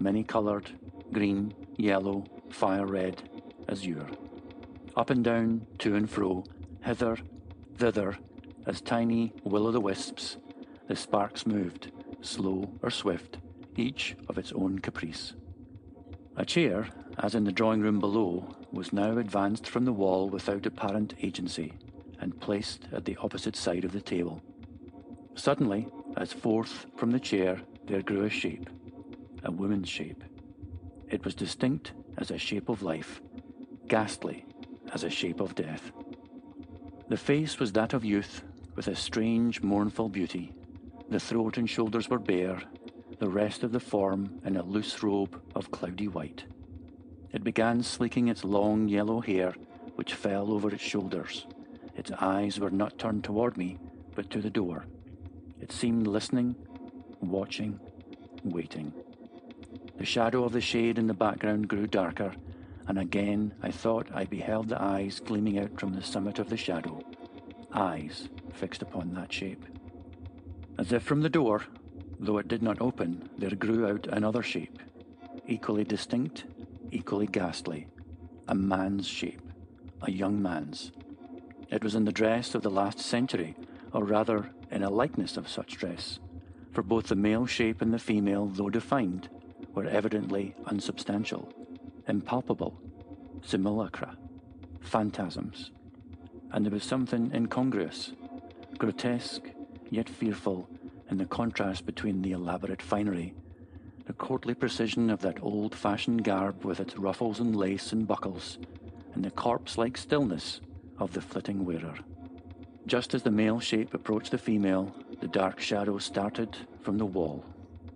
[0.00, 0.70] many coloured,
[1.12, 3.22] green, yellow, fire red,
[3.68, 4.08] azure.
[4.96, 6.44] Up and down, to and fro,
[6.84, 7.18] hither,
[7.76, 8.16] thither,
[8.66, 10.36] as tiny will o' the wisps,
[10.86, 11.90] the sparks moved,
[12.20, 13.38] slow or swift,
[13.76, 15.34] each of its own caprice.
[16.36, 16.88] A chair,
[17.18, 21.72] as in the drawing room below, was now advanced from the wall without apparent agency
[22.20, 24.42] and placed at the opposite side of the table.
[25.34, 28.68] Suddenly, as forth from the chair there grew a shape,
[29.44, 30.22] a woman's shape.
[31.08, 33.20] It was distinct as a shape of life,
[33.88, 34.44] ghastly
[34.92, 35.92] as a shape of death.
[37.08, 38.42] The face was that of youth,
[38.76, 40.52] with a strange, mournful beauty.
[41.10, 42.62] The throat and shoulders were bare,
[43.18, 46.44] the rest of the form in a loose robe of cloudy white.
[47.32, 49.54] It began sleeking its long yellow hair,
[49.96, 51.46] which fell over its shoulders.
[51.96, 53.78] Its eyes were not turned toward me,
[54.14, 54.86] but to the door.
[55.60, 56.56] It seemed listening,
[57.20, 57.78] watching,
[58.44, 58.92] waiting.
[59.96, 62.34] The shadow of the shade in the background grew darker,
[62.88, 66.56] and again I thought I beheld the eyes gleaming out from the summit of the
[66.56, 67.00] shadow.
[67.72, 69.64] Eyes fixed upon that shape.
[70.78, 71.62] As if from the door,
[72.18, 74.80] though it did not open, there grew out another shape,
[75.46, 76.44] equally distinct,
[76.90, 77.86] equally ghastly,
[78.48, 79.42] a man's shape,
[80.02, 80.90] a young man's.
[81.70, 83.56] It was in the dress of the last century,
[83.92, 86.18] or rather in a likeness of such dress,
[86.72, 89.28] for both the male shape and the female, though defined,
[89.74, 91.52] were evidently unsubstantial,
[92.08, 92.80] impalpable,
[93.42, 94.16] simulacra,
[94.80, 95.70] phantasms,
[96.52, 98.12] and there was something incongruous,
[98.78, 99.50] grotesque,
[99.90, 100.68] yet fearful,
[101.10, 103.34] in the contrast between the elaborate finery,
[104.06, 108.58] the courtly precision of that old fashioned garb with its ruffles and lace and buckles,
[109.14, 110.60] and the corpse like stillness
[110.98, 111.94] of the flitting wearer.
[112.86, 117.44] Just as the male shape approached the female, the dark shadow started from the wall,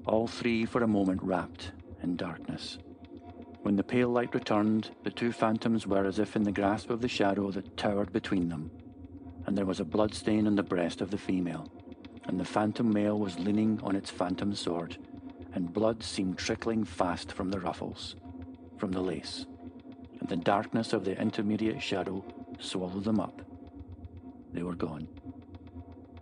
[0.08, 2.78] all three for a moment wrapped in darkness.
[3.62, 7.00] When the pale light returned, the two phantoms were as if in the grasp of
[7.00, 8.70] the shadow that towered between them,
[9.46, 11.70] and there was a blood stain on the breast of the female.
[12.28, 14.98] and the phantom male was leaning on its phantom sword,
[15.54, 18.16] and blood seemed trickling fast from the ruffles,
[18.76, 19.46] from the lace,
[20.20, 22.22] and the darkness of the intermediate shadow
[22.60, 23.40] swallowed them up.
[24.52, 25.08] They were gone.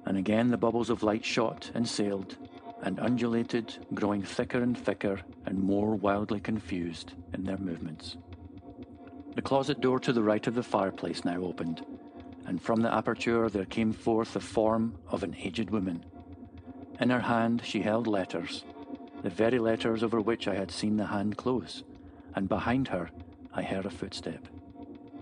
[0.07, 2.37] And again the bubbles of light shot and sailed
[2.83, 8.17] and undulated, growing thicker and thicker and more wildly confused in their movements.
[9.35, 11.85] The closet door to the right of the fireplace now opened,
[12.47, 16.05] and from the aperture there came forth the form of an aged woman.
[17.01, 18.65] In her hand she held letters,
[19.23, 21.83] the very letters over which I had seen the hand close,
[22.35, 23.11] and behind her
[23.53, 24.47] I heard a footstep.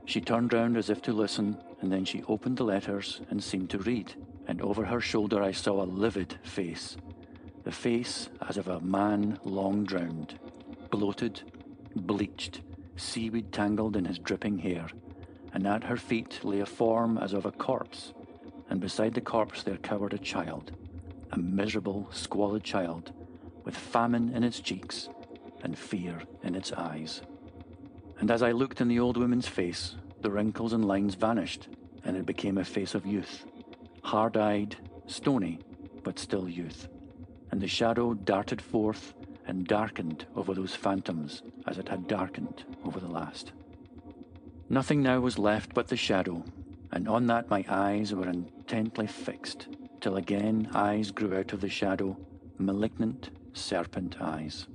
[0.04, 3.70] She turned round as if to listen, and then she opened the letters and seemed
[3.70, 4.14] to read,
[4.46, 6.96] and over her shoulder I saw a livid face,
[7.64, 10.38] the face as of a man long drowned,
[10.90, 11.40] bloated,
[11.96, 12.60] bleached,
[12.96, 14.86] seaweed tangled in his dripping hair,
[15.52, 18.12] and at her feet lay a form as of a corpse,
[18.68, 20.72] and beside the corpse there cowered a child,
[21.32, 23.12] a miserable, squalid child,
[23.64, 25.08] with famine in its cheeks
[25.62, 27.22] and fear in its eyes.
[28.20, 31.68] And as I looked in the old woman's face, the wrinkles and lines vanished,
[32.04, 33.46] and it became a face of youth,
[34.02, 35.60] hard eyed, stony,
[36.02, 36.88] but still youth.
[37.54, 39.14] And the shadow darted forth
[39.46, 43.52] and darkened over those phantoms as it had darkened over the last.
[44.68, 46.42] Nothing now was left but the shadow,
[46.90, 49.68] and on that my eyes were intently fixed,
[50.00, 52.16] till again eyes grew out of the shadow,
[52.58, 54.66] malignant serpent eyes.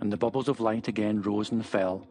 [0.00, 2.08] And the bubbles of light again rose and fell,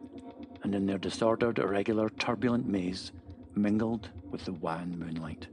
[0.62, 3.10] and in their disordered, irregular, turbulent maze
[3.56, 5.48] mingled with the wan moonlight.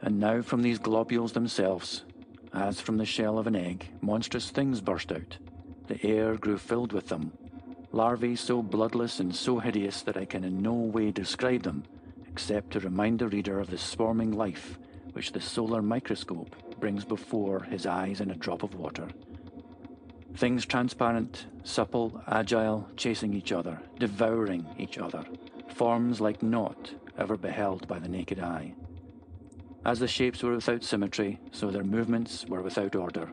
[0.00, 2.04] And now from these globules themselves,
[2.52, 5.38] as from the shell of an egg, monstrous things burst out.
[5.86, 7.32] The air grew filled with them,
[7.92, 11.84] larvae so bloodless and so hideous that I can in no way describe them,
[12.28, 14.78] except to remind the reader of the swarming life
[15.12, 19.08] which the solar microscope brings before his eyes in a drop of water.
[20.36, 25.24] Things transparent, supple, agile, chasing each other, devouring each other,
[25.74, 28.74] forms like naught ever beheld by the naked eye.
[29.84, 33.30] As the shapes were without symmetry, so their movements were without order.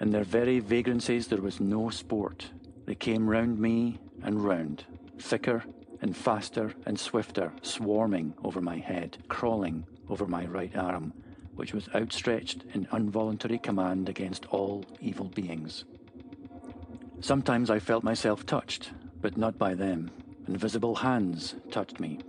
[0.00, 2.50] In their very vagrancies there was no sport.
[2.86, 4.84] They came round me and round,
[5.18, 5.64] thicker
[6.00, 11.12] and faster and swifter, swarming over my head, crawling over my right arm,
[11.54, 15.84] which was outstretched in involuntary command against all evil beings.
[17.20, 20.10] Sometimes I felt myself touched, but not by them.
[20.46, 22.20] Invisible hands touched me.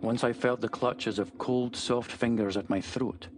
[0.00, 3.28] Once I felt the clutches of cold, soft fingers at my throat.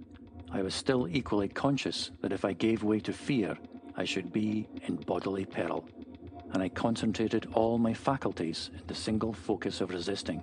[0.50, 3.58] I was still equally conscious that if I gave way to fear,
[3.96, 5.88] I should be in bodily peril,
[6.52, 10.42] and I concentrated all my faculties in the single focus of resisting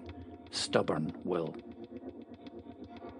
[0.51, 1.53] stubborn will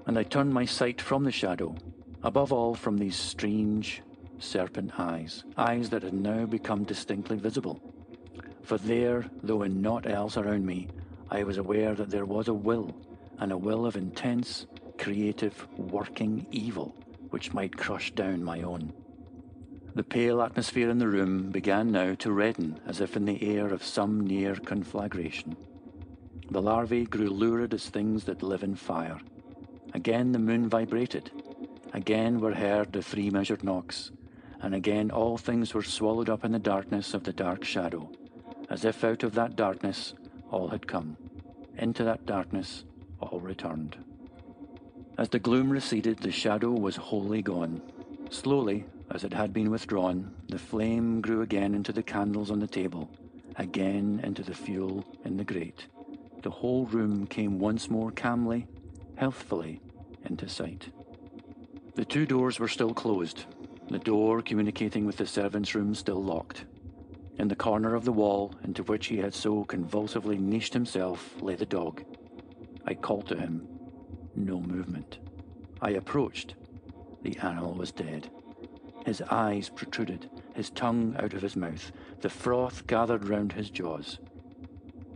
[0.05, 1.75] and I turned my sight from the shadow,
[2.23, 4.01] above all from these strange
[4.37, 7.81] serpent eyes, eyes that had now become distinctly visible.
[8.63, 10.89] For there, though in naught else around me,
[11.35, 12.95] I was aware that there was a will,
[13.39, 14.67] and a will of intense,
[14.97, 16.95] creative, working evil,
[17.29, 18.93] which might crush down my own.
[19.95, 23.67] The pale atmosphere in the room began now to redden as if in the air
[23.67, 25.57] of some near conflagration.
[26.51, 29.19] The larvae grew lurid as things that live in fire
[29.93, 31.31] Again the moon vibrated.
[31.93, 34.09] Again were heard the three measured knocks.
[34.61, 38.09] And again all things were swallowed up in the darkness of the dark shadow,
[38.69, 40.13] as if out of that darkness
[40.51, 41.17] all had come.
[41.77, 42.83] Into that darkness
[43.19, 43.97] all returned.
[45.17, 47.81] As the gloom receded, the shadow was wholly gone.
[48.29, 52.67] Slowly, as it had been withdrawn, the flame grew again into the candles on the
[52.67, 53.09] table,
[53.55, 55.87] again into the fuel in the grate.
[56.41, 58.67] The whole room came once more calmly,
[59.15, 59.81] healthfully,
[60.25, 60.89] into sight.
[61.95, 63.45] The two doors were still closed,
[63.89, 66.65] the door communicating with the servants' room still locked.
[67.37, 71.55] In the corner of the wall into which he had so convulsively niched himself lay
[71.55, 72.03] the dog.
[72.85, 73.67] I called to him.
[74.35, 75.19] No movement.
[75.81, 76.55] I approached.
[77.23, 78.29] The animal was dead.
[79.05, 84.19] His eyes protruded, his tongue out of his mouth, the froth gathered round his jaws.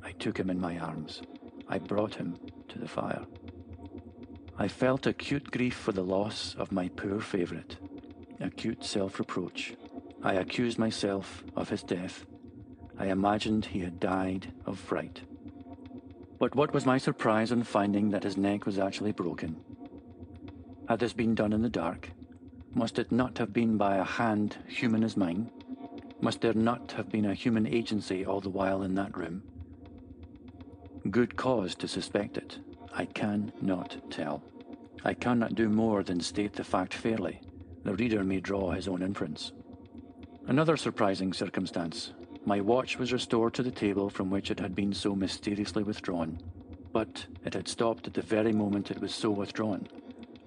[0.03, 1.22] I took him in my arms.
[1.67, 3.26] I brought him to the fire.
[4.57, 7.78] I felt acute grief for the loss of my poor favourite,
[8.39, 9.74] acute self reproach.
[10.22, 12.26] I accused myself of his death.
[12.97, 15.22] I imagined he had died of fright.
[16.38, 19.55] But what was my surprise on finding that his neck was actually broken?
[20.89, 22.11] Had this been done in the dark?
[22.74, 25.49] Must it not have been by a hand human as mine?
[26.22, 29.41] Must there not have been a human agency all the while in that room?
[31.09, 32.57] Good cause to suspect it.
[32.93, 34.43] I can not tell.
[35.05, 37.39] I cannot do more than state the fact fairly.
[37.84, 39.53] The reader may draw his own inference.
[40.50, 42.12] Another surprising circumstance.
[42.43, 46.39] My watch was restored to the table from which it had been so mysteriously withdrawn,
[46.91, 49.88] but it had stopped at the very moment it was so withdrawn,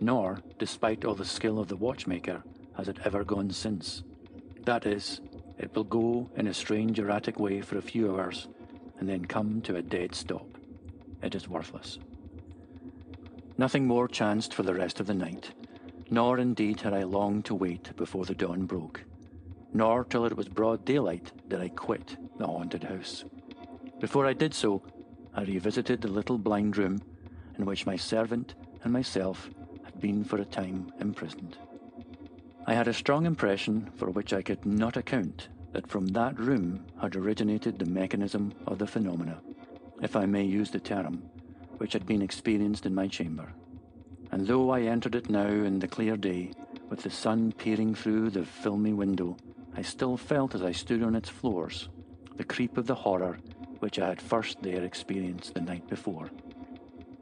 [0.00, 2.42] nor, despite all the skill of the watchmaker,
[2.76, 4.02] has it ever gone since.
[4.64, 5.20] That is,
[5.56, 8.48] it will go in a strange erratic way for a few hours,
[8.98, 10.58] and then come to a dead stop.
[11.22, 12.00] It is worthless.
[13.56, 15.52] Nothing more chanced for the rest of the night,
[16.10, 19.04] nor indeed had I long to wait before the dawn broke,
[19.72, 23.24] nor till it was broad daylight did I quit the haunted house.
[24.00, 24.82] Before I did so,
[25.34, 27.00] I revisited the little blind room
[27.58, 28.54] in which my servant
[28.84, 29.48] and myself
[29.84, 31.56] had been for a time imprisoned.
[32.66, 36.84] I had a strong impression, for which I could not account, that from that room
[37.00, 39.40] had originated the mechanism of the phenomena,
[40.00, 41.22] if I may use the term,
[41.78, 43.52] which had been experienced in my chamber.
[44.30, 46.52] And though I entered it now in the clear day,
[46.88, 49.36] with the sun peering through the filmy window,
[49.76, 51.88] I still felt as I stood on its floors
[52.36, 53.38] the creep of the horror
[53.78, 56.30] which I had first there experienced the night before,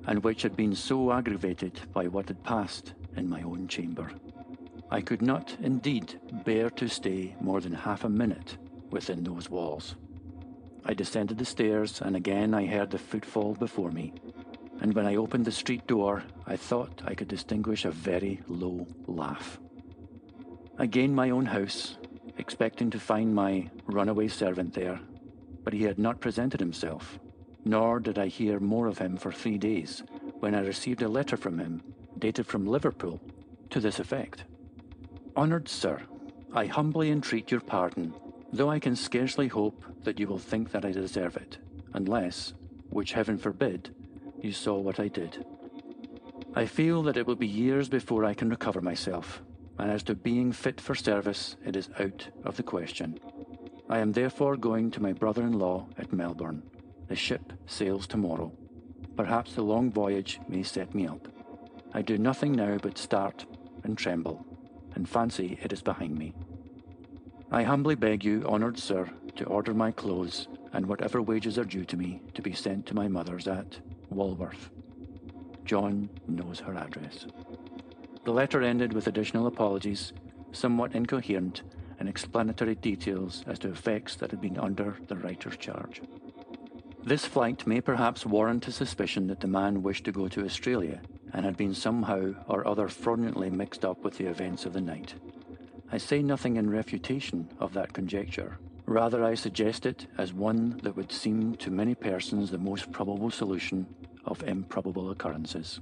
[0.07, 4.11] and which had been so aggravated by what had passed in my own chamber.
[4.90, 8.59] I could not, indeed, bear to stay more than half a minute
[8.90, 9.94] within those walls.
[10.84, 14.12] I descended the stairs, and again I heard the footfall before me.
[14.80, 18.86] And when I opened the street door, I thought I could distinguish a very low
[19.07, 19.59] laugh.
[20.78, 21.96] I gained my own house,
[22.41, 24.99] expecting to find my runaway servant there,
[25.62, 27.20] but he had not presented himself,
[27.64, 30.03] nor did I hear more of him for three days,
[30.41, 31.82] when I received a letter from him,
[32.18, 33.20] dated from Liverpool,
[33.68, 34.45] to this effect.
[35.36, 36.01] Honoured Sir,
[36.55, 38.14] I humbly entreat your pardon,
[38.53, 41.59] though I can scarcely hope that you will think that I deserve it,
[41.93, 42.55] unless,
[42.88, 43.95] which heaven forbid,
[44.41, 45.45] you saw what I did.
[46.55, 49.43] I feel that it will be years before I can recover myself,
[49.81, 53.18] and as to being fit for service, it is out of the question.
[53.89, 56.62] I am therefore going to my brother in law at Melbourne.
[57.09, 58.53] The ship sails tomorrow.
[59.16, 61.28] Perhaps the long voyage may set me up.
[61.95, 63.47] I do nothing now but start
[63.83, 64.45] and tremble
[64.95, 66.35] and fancy it is behind me.
[67.51, 71.87] I humbly beg you, honoured sir, to order my clothes and whatever wages are due
[71.87, 74.70] to me to be sent to my mother's at Walworth.
[75.64, 77.26] John knows her address.
[78.25, 80.12] The letter ended with additional apologies,
[80.53, 81.62] somewhat incoherent,
[81.99, 86.03] and explanatory details as to effects that had been under the writer's charge.
[87.03, 91.01] This flight may perhaps warrant a suspicion that the man wished to go to Australia
[91.33, 95.14] and had been somehow or other fraudulently mixed up with the events of the night.
[95.91, 98.59] I say nothing in refutation of that conjecture.
[98.87, 103.31] Rather, I suggest it as one that would seem to many persons the most probable
[103.31, 103.87] solution
[104.25, 105.81] of improbable occurrences.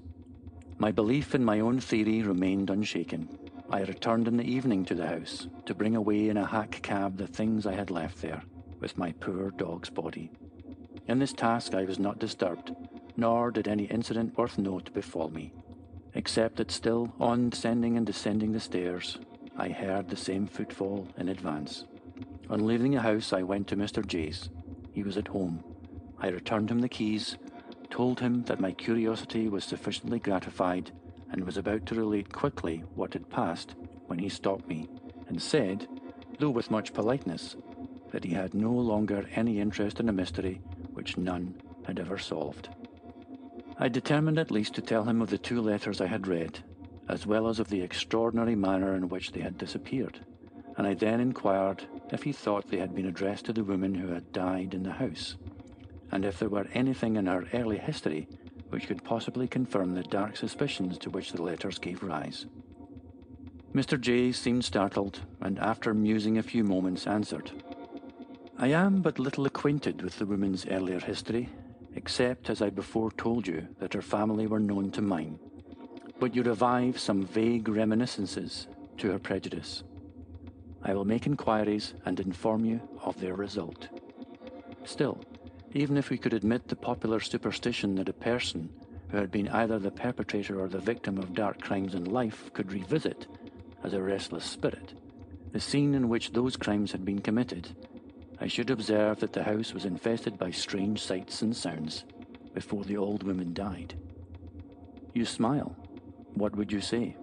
[0.80, 3.28] My belief in my own theory remained unshaken.
[3.68, 7.16] I returned in the evening to the house to bring away in a hack cab
[7.16, 8.42] the things I had left there,
[8.78, 10.30] with my poor dog's body.
[11.08, 12.76] In this task I was not disturbed,
[13.16, 15.52] nor did any incident worth note befall me,
[16.14, 19.18] except that still on ascending and descending the stairs,
[19.56, 21.86] I heard the same footfall in advance.
[22.48, 24.06] On leaving the house, I went to Mr.
[24.06, 24.48] J's.
[24.92, 25.64] He was at home.
[26.20, 27.36] I returned him the keys,
[27.90, 30.90] told him that my curiosity was sufficiently gratified,
[31.30, 33.74] and was about to relate quickly what had passed
[34.06, 34.88] when he stopped me,
[35.28, 35.86] and said,
[36.38, 37.56] though with much politeness,
[38.10, 40.60] that he had no longer any interest in a mystery
[40.92, 42.68] which none had ever solved.
[43.78, 46.60] I determined at least to tell him of the two letters I had read,
[47.08, 50.18] as well as of the extraordinary manner in which they had disappeared,
[50.76, 54.08] and I then inquired if he thought they had been addressed to the woman who
[54.08, 55.36] had died in the house,
[56.10, 58.28] and if there were anything in her early history
[58.70, 62.46] which could possibly confirm the dark suspicions to which the letters gave rise.
[63.74, 64.00] Mr.
[64.00, 67.50] J seemed startled, and after musing a few moments, answered,
[68.58, 71.48] I am but little acquainted with the woman's earlier history,
[71.94, 75.38] except as I before told you that her family were known to mine.
[76.18, 79.84] But you revive some vague reminiscences to her prejudice.
[80.82, 83.88] I will make inquiries and inform you of their result.
[84.84, 85.20] Still,
[85.74, 88.70] even if we could admit the popular superstition that a person
[89.10, 92.72] who had been either the perpetrator or the victim of dark crimes in life could
[92.72, 93.26] revisit,
[93.82, 94.94] as a restless spirit,
[95.52, 97.68] the scene in which those crimes had been committed,
[98.40, 102.04] I should observe that the house was infested by strange sights and sounds
[102.54, 103.94] before the old woman died.
[105.14, 105.76] You smile.
[106.34, 107.16] What would you say?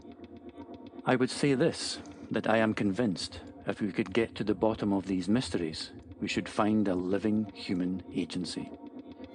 [1.05, 1.99] I would say this
[2.31, 6.27] that I am convinced if we could get to the bottom of these mysteries, we
[6.27, 8.69] should find a living human agency.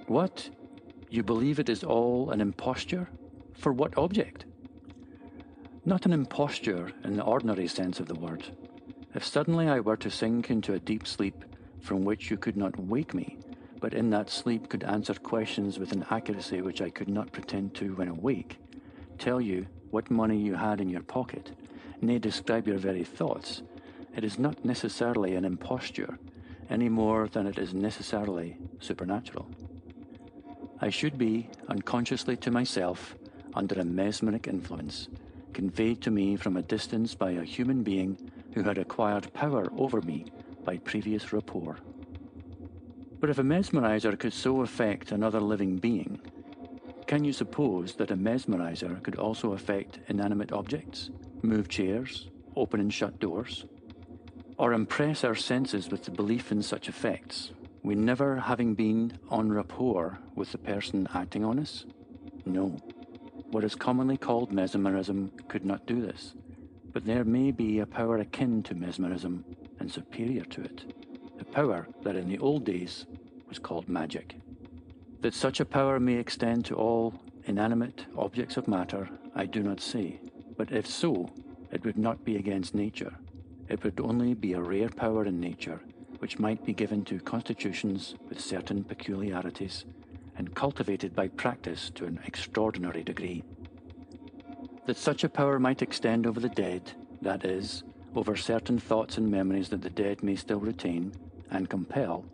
[0.07, 0.49] What?
[1.09, 3.09] You believe it is all an imposture?
[3.53, 4.45] For what object?
[5.85, 8.45] Not an imposture in the ordinary sense of the word.
[9.13, 11.43] If suddenly I were to sink into a deep sleep
[11.81, 13.37] from which you could not wake me,
[13.79, 17.73] but in that sleep could answer questions with an accuracy which I could not pretend
[17.75, 18.57] to when awake,
[19.17, 21.51] tell you what money you had in your pocket,
[21.99, 23.63] nay, describe your very thoughts,
[24.15, 26.17] it is not necessarily an imposture
[26.71, 29.47] any more than it is necessarily supernatural.
[30.79, 33.15] I should be, unconsciously to myself,
[33.53, 35.09] under a mesmeric influence,
[35.53, 38.17] conveyed to me from a distance by a human being
[38.53, 40.25] who had acquired power over me
[40.63, 41.77] by previous rapport.
[43.19, 46.19] But if a mesmerizer could so affect another living being,
[47.05, 51.11] can you suppose that a mesmerizer could also affect inanimate objects,
[51.41, 53.65] move chairs, open and shut doors,
[54.61, 57.49] or impress our senses with the belief in such effects,
[57.81, 61.85] we never having been en rapport with the person acting on us?
[62.45, 62.67] No.
[63.49, 66.35] What is commonly called mesmerism could not do this,
[66.93, 69.43] but there may be a power akin to mesmerism
[69.79, 70.93] and superior to it,
[71.39, 73.07] a power that in the old days
[73.49, 74.35] was called magic.
[75.21, 79.81] That such a power may extend to all inanimate objects of matter, I do not
[79.81, 80.19] say,
[80.55, 81.31] but if so,
[81.71, 83.15] it would not be against nature.
[83.71, 85.79] It would only be a rare power in nature,
[86.19, 89.85] which might be given to constitutions with certain peculiarities,
[90.37, 93.45] and cultivated by practice to an extraordinary degree.
[94.87, 96.91] That such a power might extend over the dead,
[97.21, 101.13] that is, over certain thoughts and memories that the dead may still retain,
[101.49, 102.25] and compel,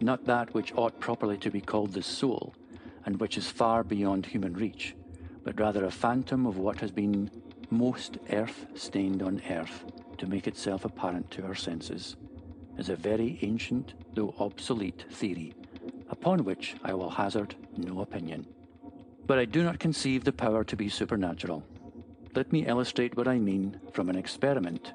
[0.00, 2.56] not that which ought properly to be called the soul,
[3.06, 4.96] and which is far beyond human reach,
[5.44, 7.30] but rather a phantom of what has been
[7.70, 9.84] most earth stained on earth
[10.18, 12.16] to make itself apparent to our senses,
[12.78, 15.54] is a very ancient, though obsolete, theory,
[16.10, 18.46] upon which I will hazard no opinion.
[19.26, 21.64] But I do not conceive the power to be supernatural.
[22.34, 24.92] Let me illustrate what I mean from an experiment,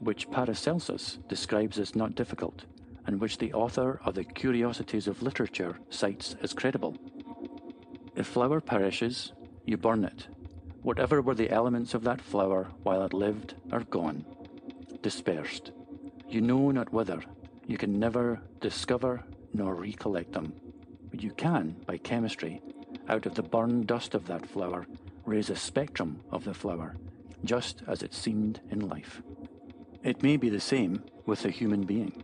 [0.00, 2.64] which Paracelsus describes as not difficult,
[3.06, 6.96] and which the author of the Curiosities of Literature cites as credible.
[8.14, 9.32] If flower perishes,
[9.64, 10.26] you burn it.
[10.82, 14.24] Whatever were the elements of that flower while it lived are gone,
[15.02, 15.72] dispersed.
[16.28, 17.22] You know not whither.
[17.66, 20.52] You can never discover nor recollect them.
[21.10, 22.60] But you can, by chemistry,
[23.08, 24.86] out of the burned dust of that flower,
[25.24, 26.96] raise a spectrum of the flower,
[27.44, 29.22] just as it seemed in life.
[30.02, 32.22] It may be the same with the human being.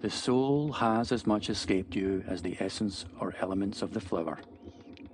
[0.00, 4.38] The soul has as much escaped you as the essence or elements of the flower.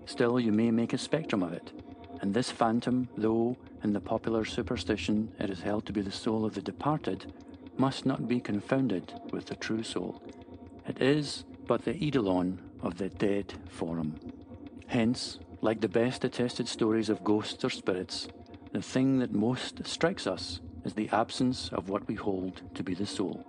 [0.05, 1.72] Still, you may make a spectrum of it,
[2.21, 6.45] and this phantom, though in the popular superstition it is held to be the soul
[6.45, 7.33] of the departed,
[7.77, 10.23] must not be confounded with the true soul.
[10.87, 14.18] It is but the eidolon of the dead form.
[14.87, 18.29] Hence, like the best attested stories of ghosts or spirits,
[18.73, 22.95] the thing that most strikes us is the absence of what we hold to be
[22.95, 23.45] the soul.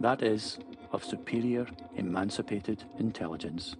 [0.00, 0.58] That is,
[0.92, 3.76] of superior, emancipated intelligence.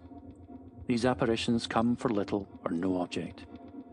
[0.87, 3.45] These apparitions come for little or no object.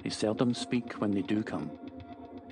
[0.03, 1.69] They seldom speak when they do come.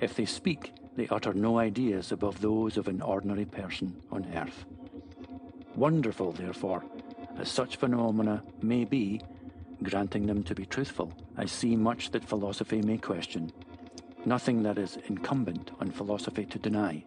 [0.00, 4.64] If they speak, they utter no ideas above those of an ordinary person on earth.
[5.74, 6.84] Wonderful, therefore,
[7.38, 9.20] as such phenomena may be,
[9.82, 13.52] granting them to be truthful, I see much that philosophy may question,
[14.24, 17.04] nothing that is incumbent on philosophy to deny,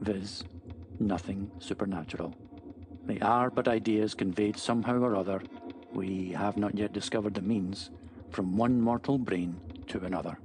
[0.00, 0.44] viz.,
[0.98, 2.34] nothing supernatural.
[3.04, 5.42] They are but ideas conveyed somehow or other,
[5.92, 7.90] we have not yet discovered the means,
[8.30, 10.38] from one mortal brain to another.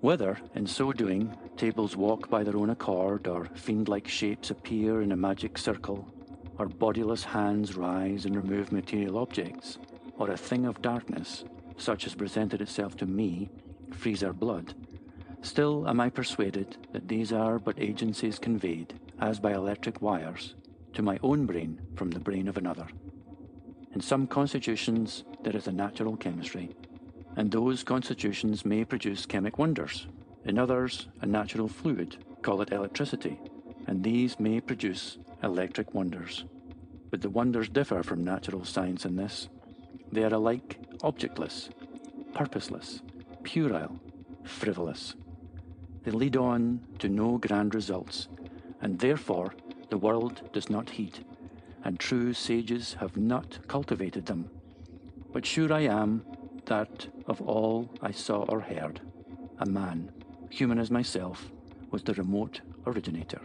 [0.00, 5.02] Whether, in so doing, tables walk by their own accord, or fiend like shapes appear
[5.02, 6.12] in a magic circle,
[6.58, 9.78] or bodiless hands rise and remove material objects,
[10.18, 11.44] or a thing of darkness,
[11.76, 13.48] such as presented itself to me,
[13.92, 14.74] freeze our blood,
[15.42, 20.54] still am I persuaded that these are but agencies conveyed, as by electric wires,
[20.94, 22.86] to my own brain from the brain of another.
[23.94, 26.74] In some constitutions there is a natural chemistry,
[27.36, 30.06] and those constitutions may produce chemic wonders.
[30.44, 33.38] In others, a natural fluid, call it electricity,
[33.86, 36.44] and these may produce electric wonders.
[37.10, 39.48] But the wonders differ from natural science in this.
[40.10, 41.70] They are alike objectless,
[42.34, 43.00] purposeless,
[43.42, 44.00] puerile,
[44.44, 45.14] frivolous.
[46.04, 48.28] They lead on to no grand results,
[48.80, 49.54] and therefore
[49.90, 51.24] the world does not heed,
[51.84, 54.50] and true sages have not cultivated them.
[55.32, 56.24] But sure I am
[56.72, 58.98] that of all I saw or heard,
[59.58, 60.10] a man,
[60.48, 61.52] human as myself,
[61.90, 63.42] was the remote originator.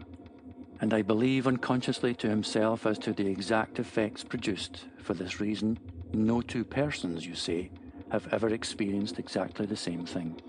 [0.80, 4.86] And I believe unconsciously to himself as to the exact effects produced.
[5.04, 5.78] For this reason,
[6.14, 7.70] no two persons, you say,
[8.14, 10.42] have ever experienced exactly the same thing.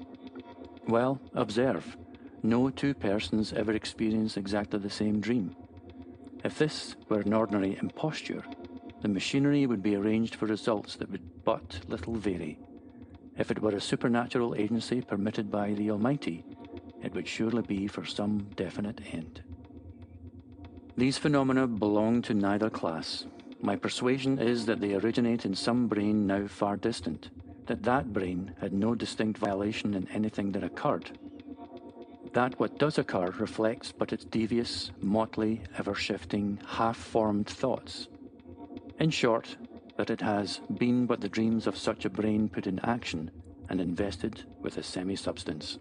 [0.87, 1.97] Well, observe,
[2.45, 5.57] no two persons ever experience exactly the same dream.
[6.45, 8.45] If this were an ordinary imposture,
[9.03, 12.57] the machinery would be arranged for results that would but little vary.
[13.39, 16.45] If it were a supernatural agency permitted by the Almighty,
[17.03, 19.43] it would surely be for some definite end.
[20.97, 23.27] These phenomena belong to neither class.
[23.63, 27.31] My persuasion is that they originate in some brain now far distant,
[27.67, 31.17] that that brain had no distinct violation in anything that occurred.
[32.33, 38.09] That what does occur reflects but its devious, motley, ever shifting, half formed thoughts.
[38.99, 39.57] In short,
[39.99, 43.29] that it has been but the dreams of such a brain put in action
[43.69, 45.79] and invested with a semi substance.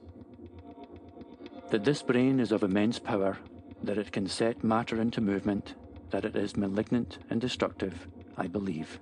[1.70, 3.38] That this brain is of immense power,
[3.84, 5.76] that it can set matter into movement,
[6.09, 8.99] that it is malignant and destructive, I believe.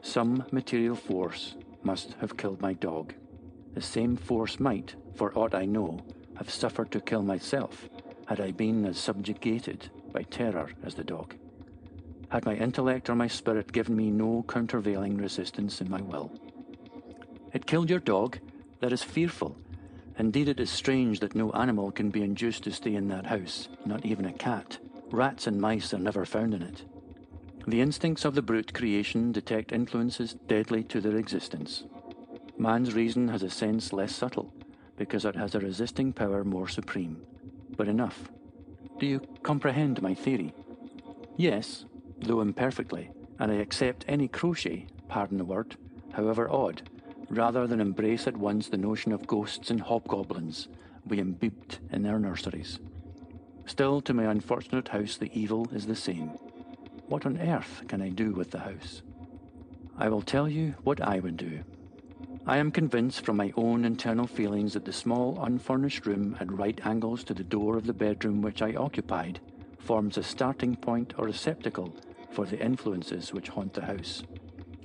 [0.00, 3.12] Some material force must have killed my dog.
[3.74, 6.00] The same force might, for aught I know,
[6.36, 7.86] have suffered to kill myself
[8.26, 11.34] had I been as subjugated by terror as the dog.
[12.32, 16.32] Had my intellect or my spirit given me no countervailing resistance in my will.
[17.52, 18.38] It killed your dog?
[18.80, 19.54] That is fearful.
[20.18, 23.68] Indeed, it is strange that no animal can be induced to stay in that house,
[23.84, 24.78] not even a cat.
[25.10, 26.84] Rats and mice are never found in it.
[27.66, 31.84] The instincts of the brute creation detect influences deadly to their existence.
[32.56, 34.54] Man's reason has a sense less subtle,
[34.96, 37.20] because it has a resisting power more supreme.
[37.76, 38.30] But enough.
[38.98, 40.54] Do you comprehend my theory?
[41.36, 41.84] Yes,
[42.26, 45.76] though imperfectly, and I accept any crochet, pardon the word,
[46.12, 46.82] however odd,
[47.28, 50.68] rather than embrace at once the notion of ghosts and hobgoblins
[51.06, 52.78] we imbibed in our nurseries.
[53.66, 56.30] Still, to my unfortunate house, the evil is the same.
[57.08, 59.02] What on earth can I do with the house?
[59.96, 61.60] I will tell you what I would do.
[62.46, 66.80] I am convinced from my own internal feelings that the small unfurnished room at right
[66.84, 69.40] angles to the door of the bedroom which I occupied
[69.78, 71.94] forms a starting point or receptacle
[72.32, 74.22] for the influences which haunt the house.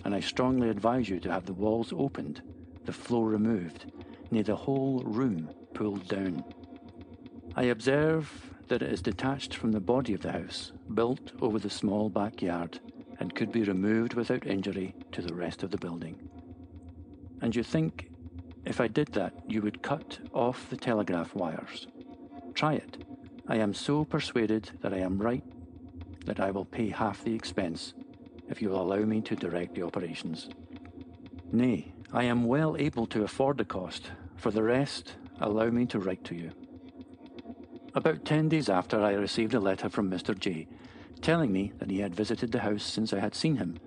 [0.03, 2.41] And I strongly advise you to have the walls opened,
[2.85, 3.91] the floor removed,
[4.31, 6.43] nay, the whole room pulled down.
[7.55, 11.69] I observe that it is detached from the body of the house, built over the
[11.69, 12.79] small backyard,
[13.19, 16.29] and could be removed without injury to the rest of the building.
[17.41, 18.09] And you think,
[18.65, 21.87] if I did that, you would cut off the telegraph wires.
[22.53, 23.05] Try it.
[23.47, 25.43] I am so persuaded that I am right
[26.28, 27.93] that I will pay half the expense
[28.49, 30.49] if you will allow me to direct the operations.
[31.51, 34.11] Nay, I am well able to afford the cost.
[34.36, 36.51] For the rest, allow me to write to you.
[37.95, 40.38] About ten days after, I received a letter from Mr.
[40.38, 40.67] J,
[41.21, 43.80] telling me that he had visited the house since I had seen him,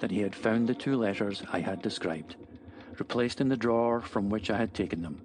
[0.00, 2.36] that he had found the two letters I had described,
[2.98, 5.22] replaced in the drawer from which I had taken them,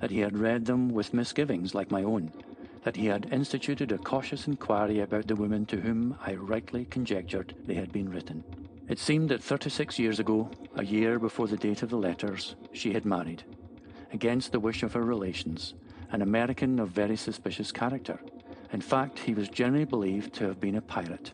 [0.00, 2.32] that he had read them with misgivings like my own,
[2.86, 7.52] that he had instituted a cautious inquiry about the woman to whom I rightly conjectured
[7.66, 8.44] they had been written.
[8.88, 12.54] It seemed that thirty six years ago, a year before the date of the letters,
[12.72, 13.42] she had married,
[14.12, 15.74] against the wish of her relations,
[16.12, 18.20] an American of very suspicious character.
[18.72, 21.32] In fact, he was generally believed to have been a pirate.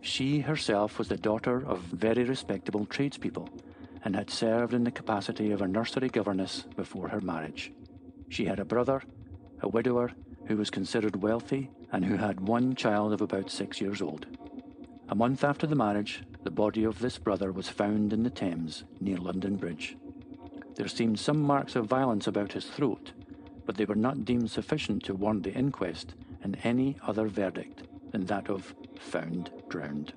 [0.00, 3.50] She herself was the daughter of very respectable tradespeople
[4.02, 7.70] and had served in the capacity of a nursery governess before her marriage.
[8.30, 9.02] She had a brother,
[9.60, 10.12] a widower,
[10.50, 14.26] who was considered wealthy and who had one child of about six years old.
[15.08, 18.82] A month after the marriage, the body of this brother was found in the Thames
[19.00, 19.96] near London Bridge.
[20.74, 23.12] There seemed some marks of violence about his throat,
[23.64, 28.26] but they were not deemed sufficient to warrant the inquest in any other verdict than
[28.26, 30.12] that of found drowned.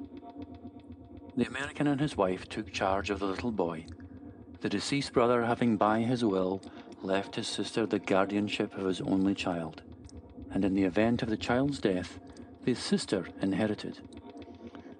[1.38, 3.86] The American and his wife took charge of the little boy,
[4.62, 6.60] the deceased brother having by his will
[7.04, 9.84] left his sister the guardianship of his only child,
[10.54, 12.20] and in the event of the child's death,
[12.64, 14.00] the sister inherited.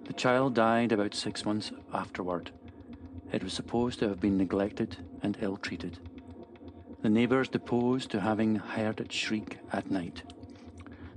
[0.06, 2.50] The child died about six months afterward.
[3.32, 5.98] It was supposed to have been neglected and ill treated
[7.04, 10.22] the neighbours deposed to having heard it shriek at night.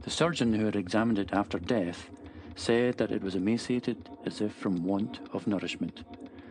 [0.01, 2.09] The surgeon who had examined it after death
[2.57, 6.03] said that it was emaciated as if from want of nourishment,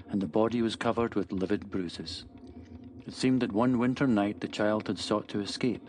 [0.09, 2.24] and the body was covered with livid bruises.
[3.07, 5.87] It seemed that one winter night the child had sought to escape,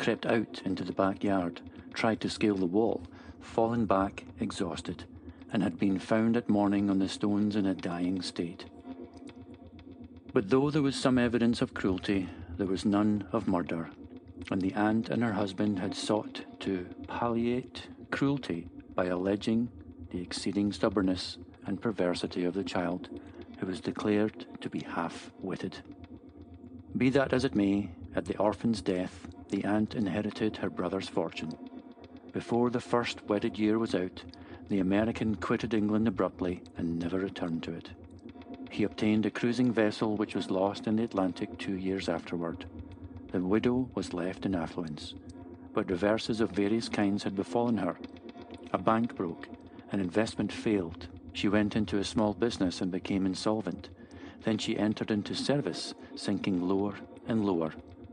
[0.00, 1.60] crept out into the backyard,
[1.92, 3.02] tried to scale the wall,
[3.38, 5.04] fallen back exhausted,
[5.52, 8.64] and had been found at morning on the stones in a dying state.
[10.32, 13.90] But though there was some evidence of cruelty, there was none of murder,
[14.50, 19.68] and the aunt and her husband had sought to palliate cruelty by alleging
[20.10, 21.36] the exceeding stubbornness
[21.66, 23.10] and perversity of the child,
[23.58, 25.76] who was declared to be half witted.
[26.96, 31.52] Be that as it may, at the orphan's death, the aunt inherited her brother's fortune.
[32.32, 34.22] Before the first wedded year was out,
[34.68, 37.90] the American quitted England abruptly and never returned to it.
[38.70, 42.66] He obtained a cruising vessel which was lost in the Atlantic two years afterward.
[43.32, 45.14] The widow was left in affluence,
[45.72, 47.96] but reverses of various kinds had befallen her.
[48.72, 49.48] A bank broke,
[49.90, 51.08] an investment failed.
[51.32, 53.88] She went into a small business and became insolvent.
[54.44, 56.94] Then she entered into service, sinking lower
[57.26, 57.72] and lower,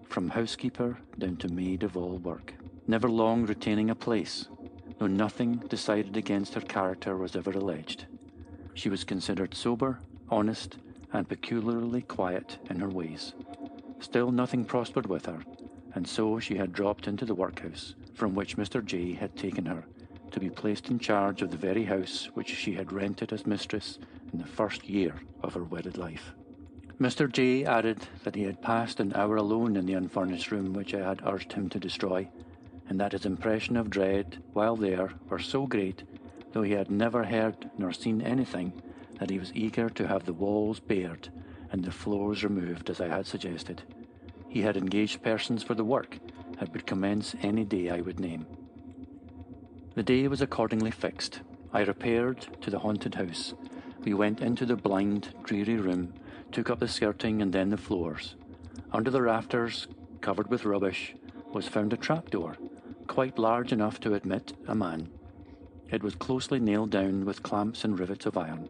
[0.10, 2.54] from housekeeper down to maid of all work,
[2.88, 4.48] never long retaining a place,
[4.98, 8.06] though nothing decided against her character was ever alleged.
[8.74, 10.00] She was considered sober,
[10.30, 10.78] honest,
[11.14, 13.34] and peculiarly quiet in her ways.
[14.00, 15.40] Still, nothing prospered with her,
[15.96, 18.84] and so she had dropped into the workhouse from which Mr.
[18.84, 19.86] J had taken her
[20.32, 24.00] to be placed in charge of the very house which she had rented as mistress
[24.32, 26.34] in the first year of her wedded life.
[27.00, 27.32] Mr.
[27.32, 31.08] J added that he had passed an hour alone in the unfurnished room which I
[31.08, 32.28] had urged him to destroy,
[32.90, 36.02] and that his impression of dread while there were so great,
[36.54, 38.74] though he had never heard nor seen anything,
[39.20, 41.30] that he was eager to have the walls bared
[41.72, 43.84] and the floors removed as I had suggested.
[44.48, 46.18] He had engaged persons for the work,
[46.60, 48.48] and would commence any day I would name.
[49.94, 51.42] The day was accordingly fixed.
[51.74, 53.54] I repaired to the haunted house.
[54.04, 56.14] We went into the blind, dreary room,
[56.52, 58.36] took up the skirting and then the floors.
[58.92, 59.88] Under the rafters,
[60.22, 61.14] covered with rubbish,
[61.54, 62.58] was found a trapdoor,
[63.08, 65.10] quite large enough to admit a man.
[65.90, 68.70] It was closely nailed down with clamps and rivets of iron.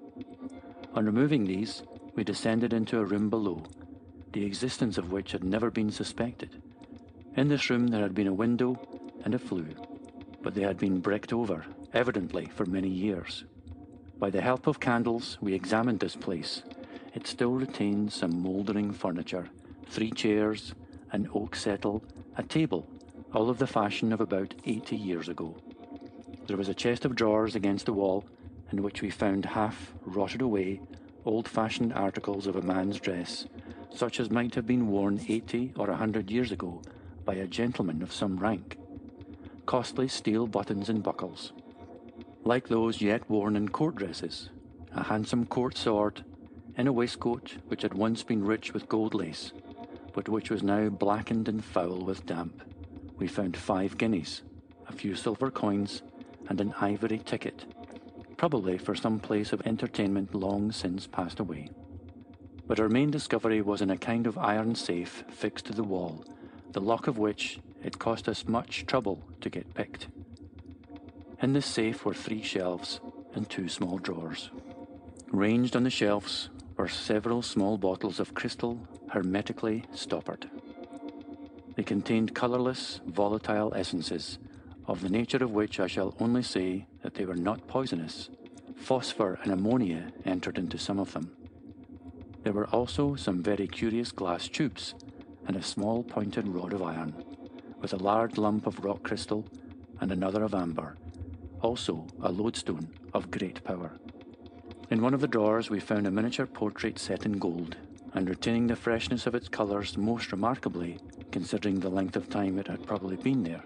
[0.93, 1.83] On removing these,
[2.15, 3.63] we descended into a room below,
[4.33, 6.61] the existence of which had never been suspected.
[7.35, 8.79] In this room there had been a window
[9.23, 9.67] and a flue
[10.47, 13.43] but they had been bricked over, evidently for many years.
[14.17, 16.63] By the help of candles, we examined this place.
[17.17, 19.49] It still retains some mouldering furniture,
[19.87, 20.75] three chairs,
[21.11, 22.03] an oak settle,
[22.37, 22.87] a table,
[23.33, 25.55] all of the fashion of about eighty years ago.
[26.45, 28.23] There was a chest of drawers against the wall,
[28.71, 30.79] in which we found half rotted away
[31.25, 33.47] old fashioned articles of a man's dress,
[33.89, 36.83] such as might have been worn eighty or a hundred years ago
[37.25, 38.77] by a gentleman of some rank
[39.65, 41.51] costly steel buttons and buckles,
[42.43, 44.51] like those yet worn in court dresses,
[44.93, 46.23] a handsome court sword,
[46.77, 49.51] and a waistcoat which had once been rich with gold lace,
[50.13, 52.61] but which was now blackened and foul with damp.
[53.17, 54.43] We found five guineas,
[54.87, 56.03] a few silver coins,
[56.49, 57.65] and an ivory ticket,
[58.37, 61.71] probably for some place of entertainment long since passed away.
[62.67, 66.23] But our main discovery was in a kind of iron safe fixed to the wall,
[66.73, 70.07] the lock of which it cost us much trouble to get picked.
[71.41, 72.99] In this safe were three shelves
[73.33, 74.51] and two small drawers.
[75.31, 80.49] Ranged on the shelves were several small bottles of crystal hermetically stoppered.
[81.75, 84.39] They contained colourless, volatile essences,
[84.85, 88.29] of the nature of which I shall only say that they were not poisonous.
[88.75, 91.31] Phosphor and ammonia entered into some of them.
[92.43, 94.95] There were also some very curious glass tubes
[95.47, 97.13] and a small pointed rod of iron
[97.81, 99.45] with a large lump of rock crystal
[99.99, 100.95] and another of amber,
[101.61, 103.91] also a lodestone of great power.
[104.89, 107.75] In one of the drawers we found a miniature portrait set in gold,
[108.13, 110.97] and retaining the freshness of its colours most remarkably,
[111.31, 113.63] considering the length of time it had probably been there.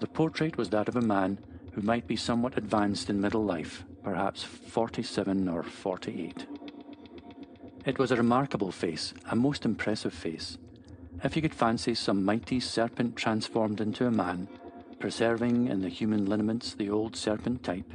[0.00, 1.38] The portrait was that of a man
[1.72, 6.46] who might be somewhat advanced in middle life, perhaps 47 or 48.
[7.86, 10.58] It was a remarkable face, a most impressive face,
[11.22, 14.48] if you could fancy some mighty serpent transformed into a man,
[14.98, 17.94] preserving in the human lineaments the old serpent type,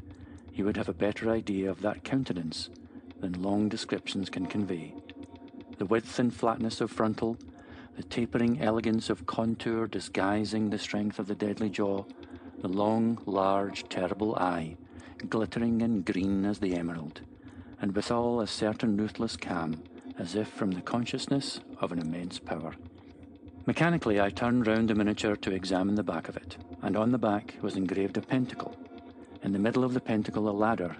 [0.60, 2.70] you would have a better idea of that countenance
[3.22, 4.93] than long descriptions can convey.
[5.78, 7.38] The width and flatness of frontal,
[7.95, 12.03] the tapering elegance of contour disguising the strength of the deadly jaw,
[12.62, 14.76] the long, large, terrible eye,
[15.30, 17.22] glittering and green as the emerald,
[17.82, 19.82] and withal a certain ruthless calm,
[20.18, 22.76] as if from the consciousness of an immense power.
[23.66, 27.18] Mechanically, I turned round the miniature to examine the back of it, and on the
[27.18, 28.76] back was engraved a pentacle.
[29.42, 30.98] In the middle of the pentacle, a ladder,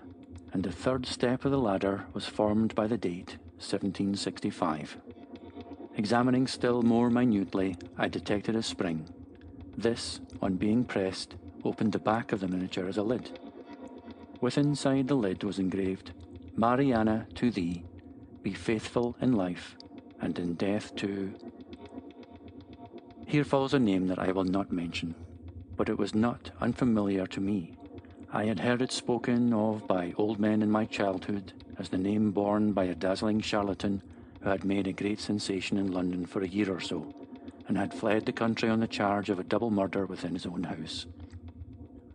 [0.54, 4.98] and the third step of the ladder was formed by the date 1765.
[5.98, 9.10] Examining still more minutely, I detected a spring.
[9.78, 11.36] This, on being pressed,
[11.66, 13.38] opened the back of the miniature as a lid.
[14.40, 16.14] Within inside the lid was engraved,
[16.56, 17.84] Mariana to thee,
[18.42, 19.76] be faithful in life,
[20.22, 21.34] and in death too.
[23.28, 25.14] here follows a name that I will not mention,
[25.76, 27.76] but it was not unfamiliar to me.
[28.32, 32.32] I had heard it spoken of by old men in my childhood as the name
[32.32, 34.04] borne by a dazzling charlatan
[34.42, 37.14] who had made a great sensation in London for a year or so,
[37.68, 40.64] and had fled the country on the charge of a double murder within his own
[40.64, 41.06] house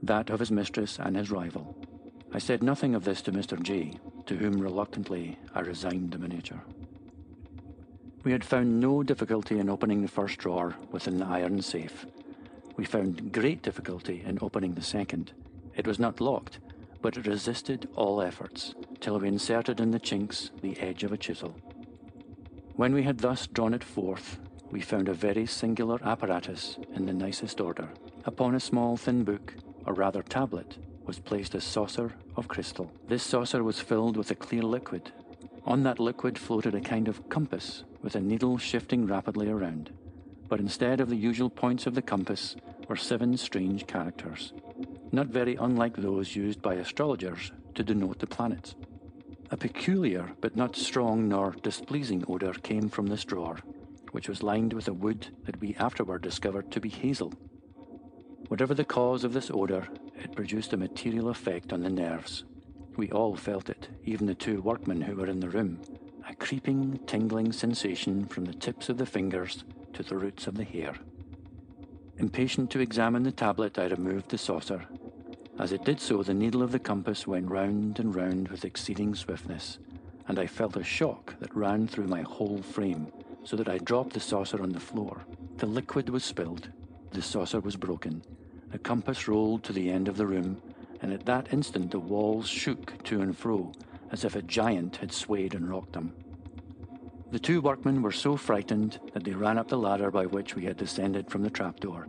[0.06, 1.74] that of his mistress and his rival.
[2.32, 3.60] I said nothing of this to Mr.
[3.60, 3.94] J,
[4.26, 6.62] to whom reluctantly I resigned the miniature.
[8.22, 12.06] We had found no difficulty in opening the first drawer within the iron safe.
[12.76, 15.32] We found great difficulty in opening the second.
[15.76, 16.58] It was not locked,
[17.02, 21.18] but it resisted all efforts till we inserted in the chinks the edge of a
[21.18, 21.56] chisel.
[22.76, 24.38] When we had thus drawn it forth,
[24.70, 27.88] we found a very singular apparatus in the nicest order.
[28.24, 29.54] Upon a small thin book,
[29.86, 32.90] or rather tablet, was placed a saucer of crystal.
[33.06, 35.12] This saucer was filled with a clear liquid.
[35.66, 39.90] On that liquid floated a kind of compass with a needle shifting rapidly around.
[40.48, 42.56] But instead of the usual points of the compass
[42.88, 44.52] were seven strange characters,
[45.14, 48.74] not very unlike those used by astrologers to denote the planets.
[49.50, 53.58] A peculiar but not strong nor displeasing odour came from this drawer,
[54.12, 57.32] which was lined with a wood that we afterward discovered to be hazel.
[58.48, 62.44] Whatever the cause of this odour, it produced a material effect on the nerves.
[62.96, 65.80] We all felt it, even the two workmen who were in the room,
[66.28, 70.64] a creeping, tingling sensation from the tips of the fingers to the roots of the
[70.64, 70.94] hair.
[72.18, 74.86] Impatient to examine the tablet, I removed the saucer.
[75.58, 79.14] As it did so, the needle of the compass went round and round with exceeding
[79.14, 79.78] swiftness,
[80.26, 83.06] and I felt a shock that ran through my whole frame,
[83.44, 85.24] so that I dropped the saucer on the floor.
[85.58, 86.70] The liquid was spilled,
[87.12, 88.22] the saucer was broken,
[88.72, 90.60] the compass rolled to the end of the room,
[91.00, 93.72] and at that instant the walls shook to and fro
[94.10, 96.12] as if a giant had swayed and rocked them.
[97.30, 100.64] The two workmen were so frightened that they ran up the ladder by which we
[100.64, 102.08] had descended from the trapdoor,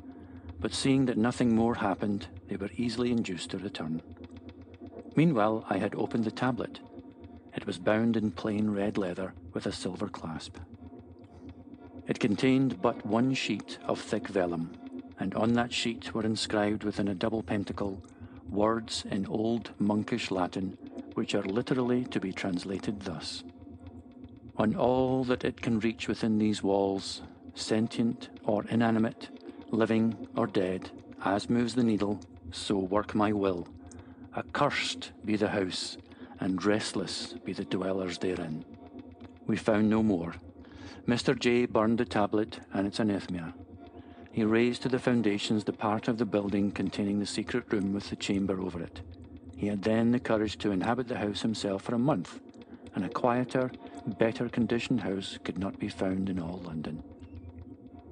[0.60, 4.02] but seeing that nothing more happened, they were easily induced to return.
[5.16, 6.80] Meanwhile, I had opened the tablet.
[7.56, 10.58] It was bound in plain red leather with a silver clasp.
[12.08, 14.72] It contained but one sheet of thick vellum,
[15.20, 18.04] and on that sheet were inscribed within a double pentacle
[18.50, 20.78] words in old monkish Latin,
[21.16, 23.44] which are literally to be translated thus
[24.58, 27.22] On all that it can reach within these walls,
[27.56, 29.30] sentient or inanimate,
[29.76, 30.90] living or dead,
[31.24, 32.20] as moves the needle,
[32.52, 33.68] so work my will.
[34.36, 35.98] Accursed be the house,
[36.40, 38.66] and restless be the dwellers therein.
[39.48, 40.36] We found no more.
[41.08, 41.38] Mr.
[41.38, 43.54] J burned the tablet and its anathema.
[44.32, 48.10] He razed to the foundations the part of the building containing the secret room with
[48.10, 49.02] the chamber over it.
[49.56, 52.40] He had then the courage to inhabit the house himself for a month,
[52.96, 53.72] and a quieter,
[54.06, 57.04] better conditioned house could not be found in all London.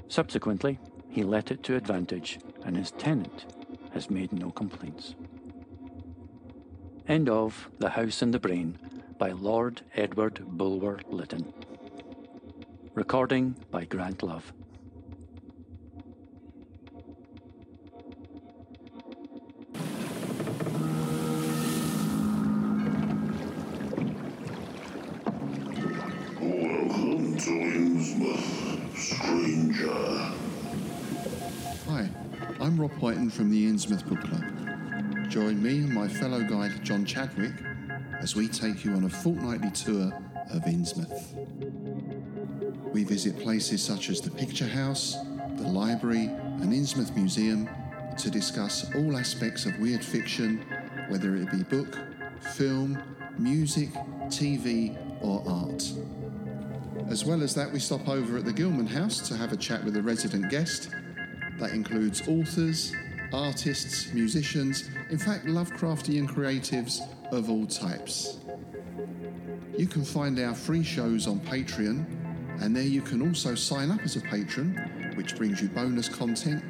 [0.07, 0.79] Subsequently,
[1.13, 3.45] he let it to advantage, and his tenant
[3.91, 5.13] has made no complaints.
[7.07, 8.79] End of The House and the Brain
[9.19, 11.53] by Lord Edward Bulwer Lytton.
[12.95, 14.51] Recording by Grant Love.
[26.41, 30.42] Welcome to Innsmouth, stranger.
[31.87, 32.09] Hi,
[32.61, 35.29] I'm Rob Whiten from the Innsmouth Book Club.
[35.29, 37.51] Join me and my fellow guide John Chadwick
[38.21, 40.13] as we take you on a fortnightly tour
[40.49, 41.33] of Innsmouth.
[42.93, 45.17] We visit places such as the Picture House,
[45.57, 46.27] the Library,
[46.61, 47.69] and Innsmouth Museum
[48.17, 50.65] to discuss all aspects of weird fiction,
[51.09, 51.99] whether it be book,
[52.55, 52.97] film,
[53.37, 53.91] music,
[54.27, 55.91] TV, or art.
[57.09, 59.83] As well as that, we stop over at the Gilman House to have a chat
[59.83, 60.89] with a resident guest.
[61.59, 62.93] That includes authors,
[63.31, 66.99] artists, musicians, in fact, Lovecraftian creatives
[67.31, 68.37] of all types.
[69.77, 72.05] You can find our free shows on Patreon,
[72.61, 74.75] and there you can also sign up as a patron,
[75.15, 76.63] which brings you bonus content,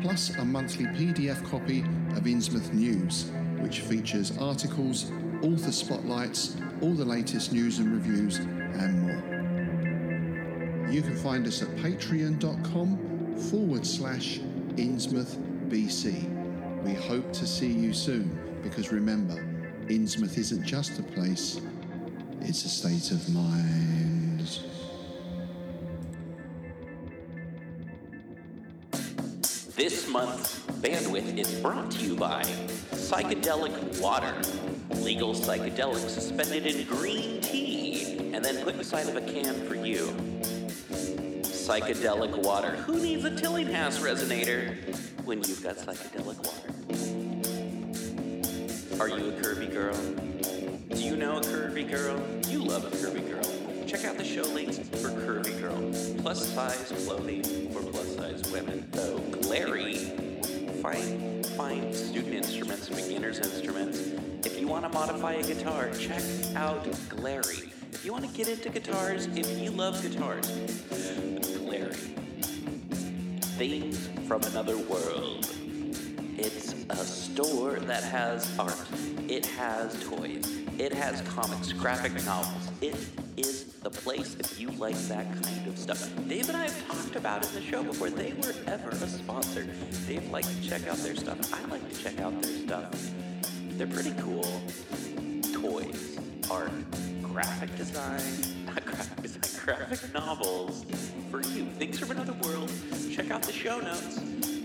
[0.00, 1.80] plus a monthly PDF copy
[2.16, 3.30] of Innsmouth News,
[3.60, 9.36] which features articles, author spotlights, all the latest news and reviews, and more.
[10.90, 13.05] You can find us at patreon.com
[13.36, 14.38] forward slash
[14.76, 15.36] Innsmouth
[15.68, 16.82] BC.
[16.82, 19.34] We hope to see you soon because remember,
[19.88, 21.60] Innsmouth isn't just a place,
[22.40, 24.48] it's a state of mind.
[29.76, 32.42] This month's bandwidth is brought to you by
[32.92, 34.34] Psychedelic Water.
[35.02, 40.14] Legal psychedelic suspended in green tea and then put inside of a can for you.
[41.66, 42.76] Psychedelic Water.
[42.86, 44.76] Who needs a Tillinghast resonator
[45.24, 46.72] when you've got psychedelic water?
[49.02, 49.96] Are you a curvy girl?
[50.96, 52.22] Do you know a curvy girl?
[52.48, 53.84] You love a curvy girl.
[53.84, 55.76] check out the show links for Curvy Girl,
[56.22, 58.88] plus size clothing for plus size women.
[58.94, 59.96] Oh, so, Glarry,
[60.80, 63.98] fine, fine student instruments, beginner's instruments.
[64.44, 66.22] If you want to modify a guitar, check
[66.54, 67.72] out Glarry.
[67.92, 70.48] If you want to get into guitars, if you love guitars.
[73.56, 75.48] Things from another world.
[76.36, 78.76] It's a store that has art.
[79.28, 80.46] It has toys.
[80.78, 82.70] It has comics, graphic novels.
[82.82, 82.96] It
[83.38, 86.06] is the place if you like that kind of stuff.
[86.28, 89.08] Dave and I have talked about it in the show before they were ever a
[89.08, 89.66] sponsor.
[90.06, 91.54] Dave likes to check out their stuff.
[91.54, 93.10] I like to check out their stuff.
[93.70, 94.60] They're pretty cool.
[95.54, 96.18] Toys,
[96.50, 96.72] art,
[97.36, 100.86] graphic design, not graphic design, graphic novels
[101.30, 101.66] for you.
[101.66, 102.72] Things from another world.
[103.12, 104.16] Check out the show notes.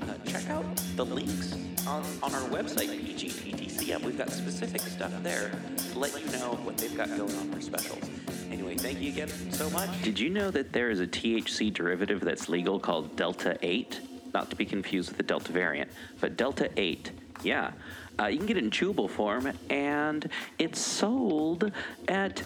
[0.02, 0.64] Uh, check out
[0.96, 1.52] the links
[1.86, 4.06] on, on our website, PGTTCM.
[4.06, 5.52] We've got specific stuff there
[5.92, 8.10] to let you know what they've got going on for specials.
[8.50, 9.90] Anyway, thank you again so much.
[10.02, 14.00] Did you know that there is a THC derivative that's legal called Delta 8?
[14.34, 15.92] Not to be confused with the Delta variant,
[16.22, 17.12] but Delta 8.
[17.44, 17.72] Yeah.
[18.20, 20.30] Uh, you can get it in chewable form, and
[20.60, 21.72] it's sold
[22.08, 22.44] at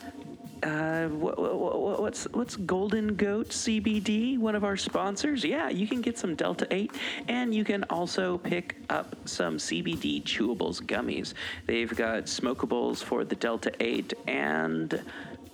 [0.66, 5.44] uh, wh- wh- what's what's Golden Goat CBD, one of our sponsors?
[5.44, 6.92] Yeah, you can get some Delta 8,
[7.28, 11.34] and you can also pick up some CBD chewables gummies.
[11.68, 15.04] They've got smokables for the Delta 8, and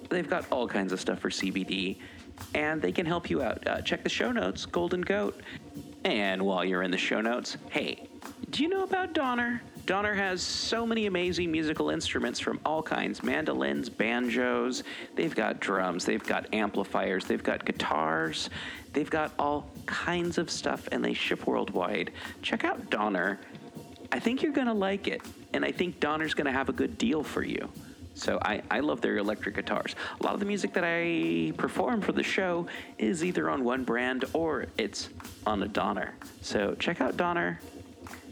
[0.10, 1.98] they've got all kinds of stuff for CBD,
[2.56, 3.68] and they can help you out.
[3.68, 5.42] Uh, check the show notes, Golden Goat.
[6.06, 8.08] And while you're in the show notes, hey,
[8.50, 9.62] do you know about Donner?
[9.86, 14.84] Donner has so many amazing musical instruments from all kinds mandolins, banjos,
[15.16, 18.50] they've got drums, they've got amplifiers, they've got guitars,
[18.94, 22.12] they've got all kinds of stuff, and they ship worldwide.
[22.42, 23.40] Check out Donner.
[24.12, 25.22] I think you're going to like it,
[25.54, 27.70] and I think Donner's going to have a good deal for you.
[28.14, 29.96] So I, I love their electric guitars.
[30.20, 32.68] A lot of the music that I perform for the show
[32.98, 35.10] is either on one brand or it's
[35.48, 36.14] on a Donner.
[36.42, 37.60] So check out Donner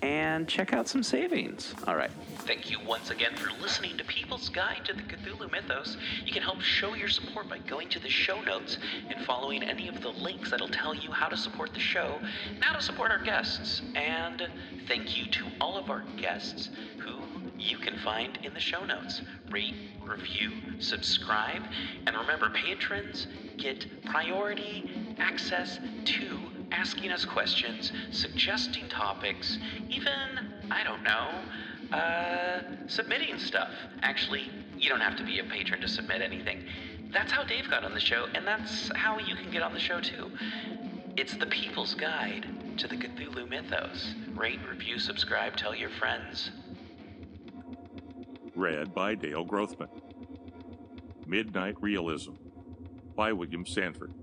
[0.02, 1.74] and check out some savings.
[1.88, 2.12] All right.
[2.40, 5.98] Thank you once again for listening to People's Guide to the Cthulhu Mythos.
[6.26, 8.78] You can help show your support by going to the show notes
[9.10, 12.20] and following any of the links that'll tell you how to support the show
[12.54, 13.82] and how to support our guests.
[13.96, 14.48] And
[14.88, 17.20] thank you to all of our guests who
[17.58, 19.22] you can find in the show notes.
[19.52, 21.62] Rate, review, subscribe,
[22.08, 23.28] and remember, patrons
[23.58, 26.40] get priority access to
[26.72, 29.58] asking us questions, suggesting topics,
[29.90, 30.12] even,
[30.72, 31.30] I don't know,
[31.96, 33.72] uh, submitting stuff.
[34.02, 36.64] Actually, you don't have to be a patron to submit anything.
[37.12, 39.80] That's how Dave got on the show, and that's how you can get on the
[39.80, 40.32] show too.
[41.18, 42.48] It's the People's Guide
[42.78, 44.14] to the Cthulhu Mythos.
[44.36, 46.52] Rate, review, subscribe, tell your friends.
[48.56, 49.90] Read by Dale Grothman.
[51.26, 52.34] Midnight Realism
[53.16, 54.14] by William Sanford.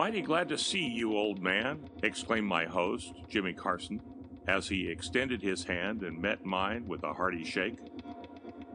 [0.00, 4.00] Mighty glad to see you, old man, exclaimed my host, Jimmy Carson,
[4.48, 7.76] as he extended his hand and met mine with a hearty shake.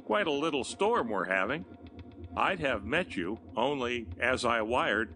[0.06, 1.66] Quite a little storm we're having.
[2.38, 5.16] I'd have met you, only, as I wired,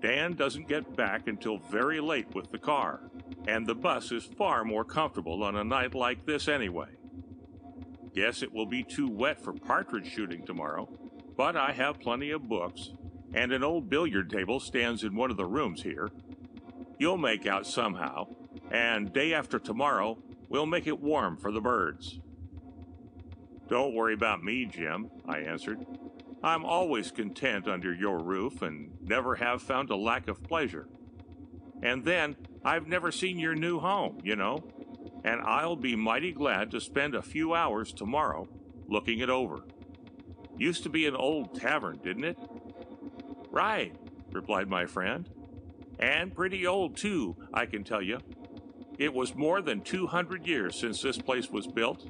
[0.00, 3.10] Dan doesn't get back until very late with the car,
[3.48, 6.90] and the bus is far more comfortable on a night like this anyway.
[8.14, 10.88] Guess it will be too wet for partridge shooting tomorrow,
[11.36, 12.92] but I have plenty of books,
[13.34, 16.10] and an old billiard table stands in one of the rooms here.
[16.98, 18.26] You'll make out somehow,
[18.70, 20.18] and day after tomorrow,
[20.48, 22.18] we'll make it warm for the birds.
[23.68, 25.84] Don't worry about me, Jim, I answered.
[26.42, 30.88] I'm always content under your roof and never have found a lack of pleasure.
[31.82, 34.58] And then, I've never seen your new home, you know,
[35.24, 38.48] and I'll be mighty glad to spend a few hours tomorrow
[38.88, 39.64] looking it over.
[40.56, 42.38] Used to be an old tavern, didn't it?
[43.58, 43.92] Right,
[44.30, 45.28] replied my friend.
[45.98, 48.20] And pretty old, too, I can tell you.
[48.98, 52.08] It was more than 200 years since this place was built,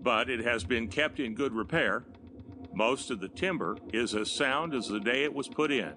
[0.00, 2.04] but it has been kept in good repair.
[2.72, 5.94] Most of the timber is as sound as the day it was put in.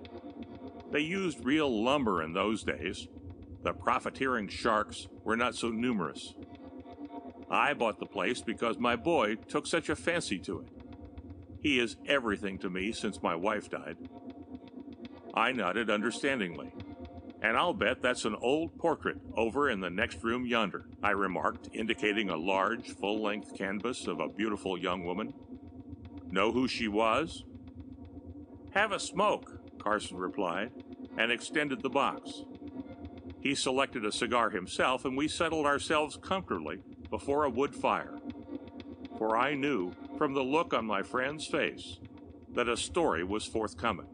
[0.90, 3.08] They used real lumber in those days.
[3.62, 6.34] The profiteering sharks were not so numerous.
[7.52, 10.70] I bought the place because my boy took such a fancy to it.
[11.62, 13.98] He is everything to me since my wife died.
[15.34, 16.74] I nodded understandingly.
[17.42, 21.70] And I'll bet that's an old portrait over in the next room yonder, I remarked,
[21.74, 25.34] indicating a large, full length canvas of a beautiful young woman.
[26.30, 27.44] Know who she was?
[28.72, 30.72] Have a smoke, Carson replied,
[31.18, 32.44] and extended the box.
[33.42, 38.20] He selected a cigar himself, and we settled ourselves comfortably before a wood fire.
[39.18, 41.98] For I knew, from the look on my friend's face,
[42.54, 44.08] that a story was forthcoming.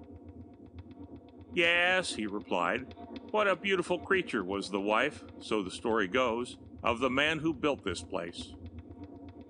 [1.57, 2.93] Yes, he replied.
[3.31, 7.51] What a beautiful creature was the wife, so the story goes, of the man who
[7.51, 8.53] built this place.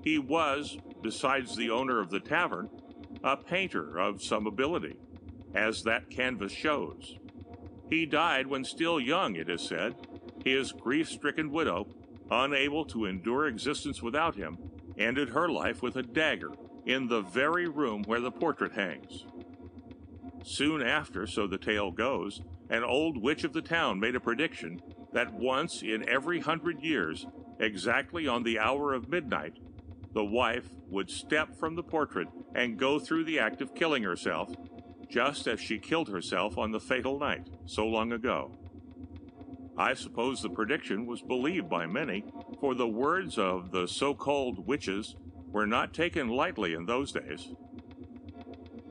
[0.06, 2.70] He was, besides the owner of the tavern,
[3.26, 4.96] a painter of some ability,
[5.54, 7.18] as that canvas shows.
[7.90, 9.94] He died when still young, it is said.
[10.46, 11.88] His grief stricken widow,
[12.32, 14.58] unable to endure existence without him,
[14.98, 16.52] ended her life with a dagger
[16.86, 19.26] in the very room where the portrait hangs.
[20.48, 24.82] Soon after, so the tale goes, an old witch of the town made a prediction
[25.12, 27.28] that once in every hundred years,
[27.60, 29.58] exactly on the hour of midnight,
[30.14, 34.50] the wife would step from the portrait and go through the act of killing herself,
[35.10, 38.50] just as she killed herself on the fatal night so long ago.
[39.78, 42.24] I suppose the prediction was believed by many,
[42.62, 45.18] for the words of the so called witches
[45.52, 47.50] were not taken lightly in those days.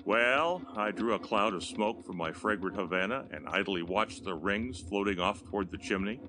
[0.06, 4.36] Well, I drew a cloud of smoke from my fragrant Havana and idly watched the
[4.36, 6.20] rings floating off toward the chimney.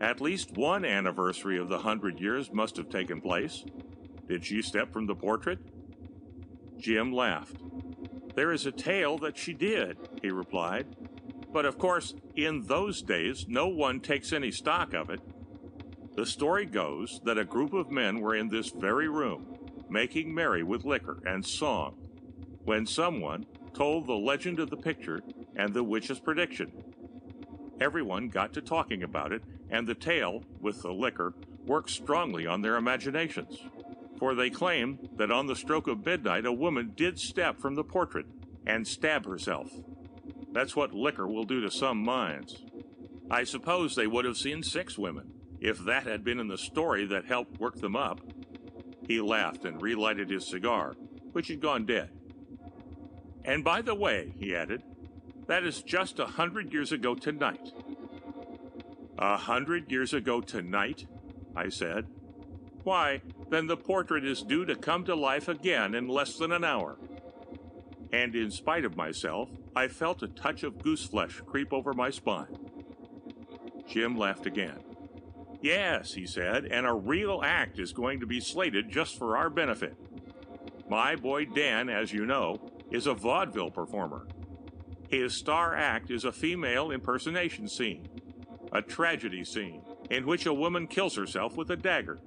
[0.00, 3.64] At least one anniversary of the hundred years must have taken place.
[4.28, 5.58] Did she step from the portrait?
[6.78, 7.56] Jim laughed.
[8.36, 10.86] There is a tale that she did, he replied.
[11.52, 15.20] But of course, in those days, no one takes any stock of it.
[16.14, 19.58] The story goes that a group of men were in this very room,
[19.90, 22.05] making merry with liquor and song
[22.66, 25.22] when someone told the legend of the picture
[25.54, 26.72] and the witch's prediction.
[27.80, 31.32] Everyone got to talking about it, and the tale, with the liquor,
[31.64, 33.58] worked strongly on their imaginations.
[34.18, 37.84] For they claim that on the stroke of midnight a woman did step from the
[37.84, 38.26] portrait
[38.66, 39.70] and stab herself.
[40.52, 42.64] That's what liquor will do to some minds.
[43.30, 47.06] I suppose they would have seen six women, if that had been in the story
[47.06, 48.20] that helped work them up.
[49.06, 50.94] He laughed and relighted his cigar,
[51.32, 52.10] which had gone dead.
[53.46, 54.82] And by the way, he added,
[55.46, 57.72] that is just a hundred years ago tonight.
[59.16, 61.06] A hundred years ago tonight?
[61.54, 62.06] I said.
[62.82, 66.64] Why, then the portrait is due to come to life again in less than an
[66.64, 66.98] hour.
[68.12, 72.10] And in spite of myself, I felt a touch of goose flesh creep over my
[72.10, 72.58] spine.
[73.86, 74.80] Jim laughed again.
[75.62, 79.50] Yes, he said, and a real act is going to be slated just for our
[79.50, 79.96] benefit.
[80.88, 82.60] My boy Dan, as you know,
[82.96, 84.26] is a vaudeville performer.
[85.10, 88.08] His star act is a female impersonation scene,
[88.72, 92.18] a tragedy scene in which a woman kills herself with a dagger.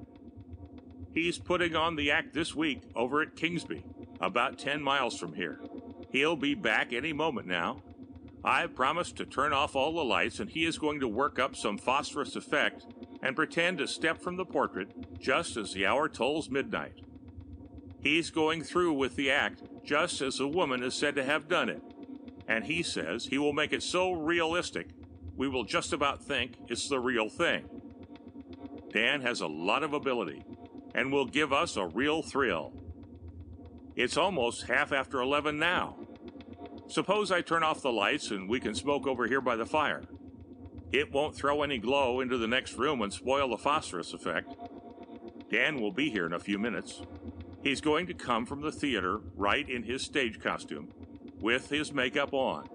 [1.12, 3.84] He's putting on the act this week over at Kingsby,
[4.22, 5.60] about 10 miles from here.
[6.12, 7.82] He'll be back any moment now.
[8.44, 11.56] I've promised to turn off all the lights, and he is going to work up
[11.56, 12.86] some phosphorus effect
[13.24, 17.02] and pretend to step from the portrait just as the hour tolls midnight.
[18.02, 21.70] He's going through with the act just as the woman is said to have done
[21.70, 21.82] it.
[22.48, 24.90] And he says he will make it so realistic,
[25.38, 27.70] we will just about think it's the real thing.
[28.92, 30.44] Dan has a lot of ability
[30.96, 32.74] and will give us a real thrill.
[33.96, 35.96] It's almost half after 11 now.
[36.88, 40.04] Suppose I turn off the lights and we can smoke over here by the fire.
[40.92, 44.56] It won't throw any glow into the next room and spoil the phosphorus effect.
[45.52, 47.02] Dan will be here in a few minutes.
[47.62, 50.94] He's going to come from the theater right in his stage costume,
[51.40, 52.70] with his makeup on.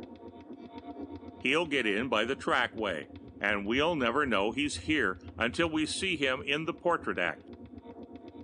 [1.43, 3.06] He'll get in by the trackway,
[3.40, 7.43] and we'll never know he's here until we see him in the portrait act.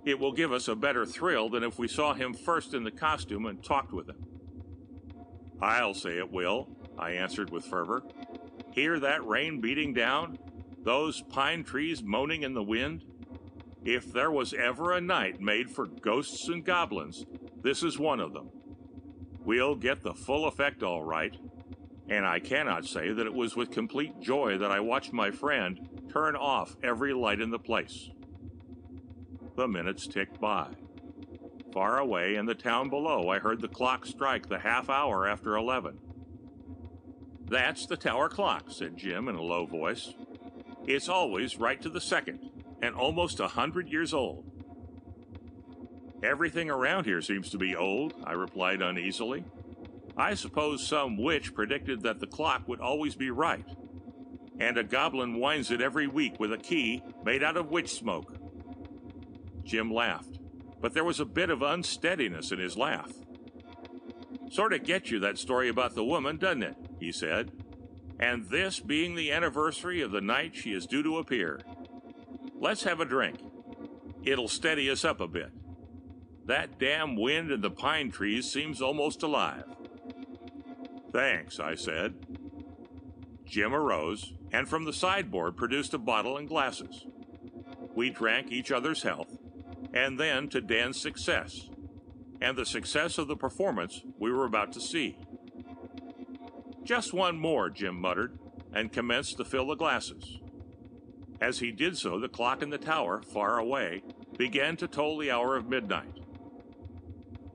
[0.03, 2.91] It will give us a better thrill than if we saw him first in the
[2.91, 4.25] costume and talked with him.
[5.61, 8.01] I'll say it will, I answered with fervor.
[8.71, 10.39] Hear that rain beating down?
[10.83, 13.03] Those pine trees moaning in the wind?
[13.83, 17.25] If there was ever a night made for ghosts and goblins,
[17.63, 18.49] this is one of them.
[19.43, 21.35] We'll get the full effect all right,
[22.07, 26.07] and I cannot say that it was with complete joy that I watched my friend
[26.13, 28.09] turn off every light in the place.
[29.55, 30.67] The minutes ticked by.
[31.73, 35.55] Far away in the town below, I heard the clock strike the half hour after
[35.55, 35.97] eleven.
[37.49, 40.13] That's the tower clock, said Jim in a low voice.
[40.85, 42.50] It's always right to the second
[42.81, 44.45] and almost a hundred years old.
[46.23, 49.43] Everything around here seems to be old, I replied uneasily.
[50.15, 53.65] I suppose some witch predicted that the clock would always be right,
[54.59, 58.35] and a goblin winds it every week with a key made out of witch smoke.
[59.63, 60.37] Jim laughed,
[60.79, 63.11] but there was a bit of unsteadiness in his laugh.
[64.51, 66.75] Sort of gets you that story about the woman, doesn't it?
[66.99, 67.51] he said.
[68.19, 71.61] And this being the anniversary of the night she is due to appear.
[72.61, 73.39] Let's have a drink.
[74.23, 75.51] It'll steady us up a bit.
[76.45, 79.65] That damn wind in the pine trees seems almost alive.
[81.11, 82.13] Thanks, I said.
[83.45, 87.07] Jim arose and from the sideboard produced a bottle and glasses.
[87.95, 89.39] We drank each other's health,
[89.91, 91.67] and then to Dan's success,
[92.39, 95.17] and the success of the performance we were about to see.
[96.83, 98.37] Just one more, Jim muttered,
[98.71, 100.40] and commenced to fill the glasses.
[101.41, 104.03] As he did so, the clock in the tower, far away,
[104.37, 106.19] began to toll the hour of midnight.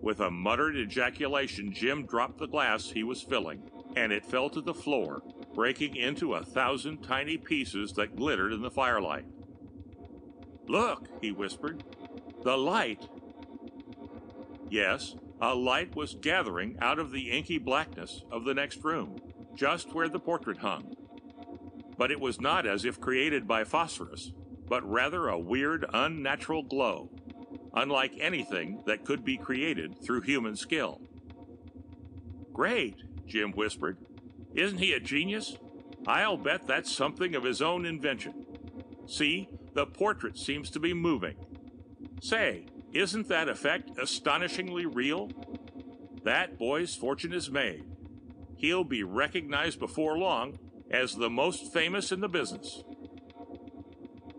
[0.01, 4.61] With a muttered ejaculation, Jim dropped the glass he was filling, and it fell to
[4.61, 5.23] the floor,
[5.55, 9.25] breaking into a thousand tiny pieces that glittered in the firelight.
[10.67, 11.85] Look, he whispered,
[12.43, 13.09] the light.
[14.69, 19.21] Yes, a light was gathering out of the inky blackness of the next room,
[19.55, 20.97] just where the portrait hung.
[21.99, 24.33] But it was not as if created by phosphorus,
[24.69, 27.11] but rather a weird, unnatural glow,
[27.75, 31.01] unlike anything that could be created through human skill.
[32.53, 32.97] Great,
[33.27, 33.99] Jim whispered.
[34.55, 35.57] Isn't he a genius?
[36.07, 38.47] I'll bet that's something of his own invention.
[39.07, 41.37] See, the portrait seems to be moving.
[42.21, 45.31] Say, isn't that effect astonishingly real?
[46.25, 47.85] That boy's fortune is made.
[48.57, 50.59] He'll be recognized before long
[50.91, 52.83] as the most famous in the business.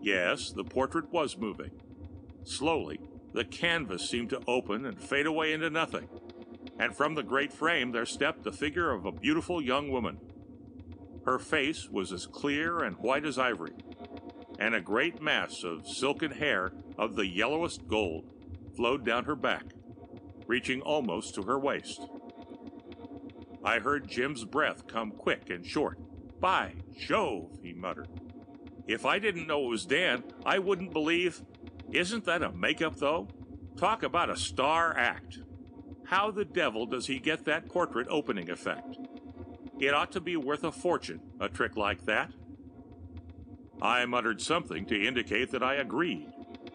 [0.00, 1.70] Yes, the portrait was moving.
[2.44, 3.00] Slowly,
[3.32, 6.08] the canvas seemed to open and fade away into nothing
[6.78, 10.18] and from the great frame there stepped the figure of a beautiful young woman.
[11.24, 13.74] Her face was as clear and white as ivory,
[14.58, 18.30] and a great mass of silken hair of the yellowest gold
[18.76, 19.64] flowed down her back,
[20.46, 22.06] reaching almost to her waist.
[23.64, 25.98] I heard Jim's breath come quick and short.
[26.40, 28.08] By Jove, he muttered.
[28.86, 31.42] If I didn't know it was Dan, I wouldn't believe.
[31.90, 33.28] Isn't that a makeup, though?
[33.76, 35.40] Talk about a star act.
[36.06, 38.96] How the devil does he get that portrait opening effect?
[39.78, 42.32] It ought to be worth a fortune, a trick like that.
[43.80, 46.26] I muttered something to indicate that I agreed,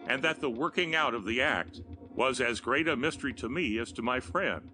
[0.06, 1.80] and that the working out of the act
[2.14, 4.70] was as great a mystery to me as to my friend.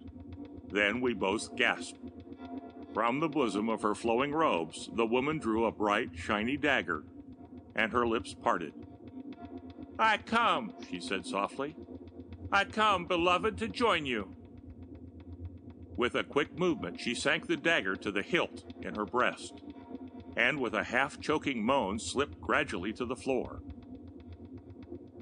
[0.69, 1.97] Then we both gasped.
[2.93, 7.03] From the bosom of her flowing robes, the woman drew a bright, shiny dagger,
[7.75, 8.73] and her lips parted.
[9.97, 11.75] I come, she said softly.
[12.51, 14.35] I come, beloved, to join you.
[15.95, 19.61] With a quick movement, she sank the dagger to the hilt in her breast,
[20.35, 23.61] and with a half choking moan, slipped gradually to the floor.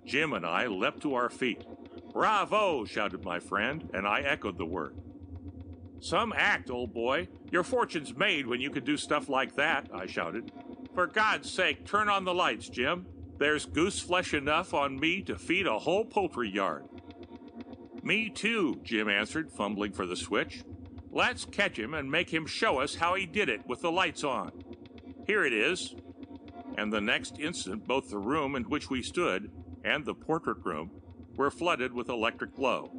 [0.06, 1.66] Jim and I leapt to our feet.
[2.14, 2.86] Bravo!
[2.86, 4.96] shouted my friend, and I echoed the word.
[6.02, 7.28] Some act, old boy.
[7.52, 10.52] Your fortune's made when you can do stuff like that, I shouted.
[10.94, 13.06] For God's sake, turn on the lights, Jim.
[13.38, 16.86] There's goose flesh enough on me to feed a whole poultry yard.
[18.04, 20.64] Me too, Jim answered, fumbling for the switch.
[21.12, 24.24] Let's catch him and make him show us how he did it with the lights
[24.24, 24.52] on.
[25.26, 25.96] Here it is.
[26.78, 29.52] And the next instant, both the room in which we stood
[29.84, 30.92] and the portrait room
[31.36, 32.92] were flooded with electric glow.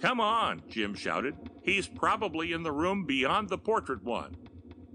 [0.00, 1.36] Come on, Jim shouted.
[1.62, 4.36] He's probably in the room beyond the portrait one.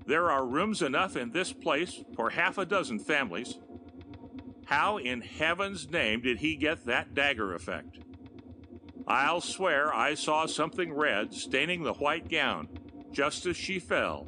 [0.05, 3.57] There are rooms enough in this place for half a dozen families.
[4.65, 7.99] How in heaven's name did he get that dagger effect?
[9.07, 12.67] I'll swear I saw something red staining the white gown
[13.13, 14.27] just as she fell.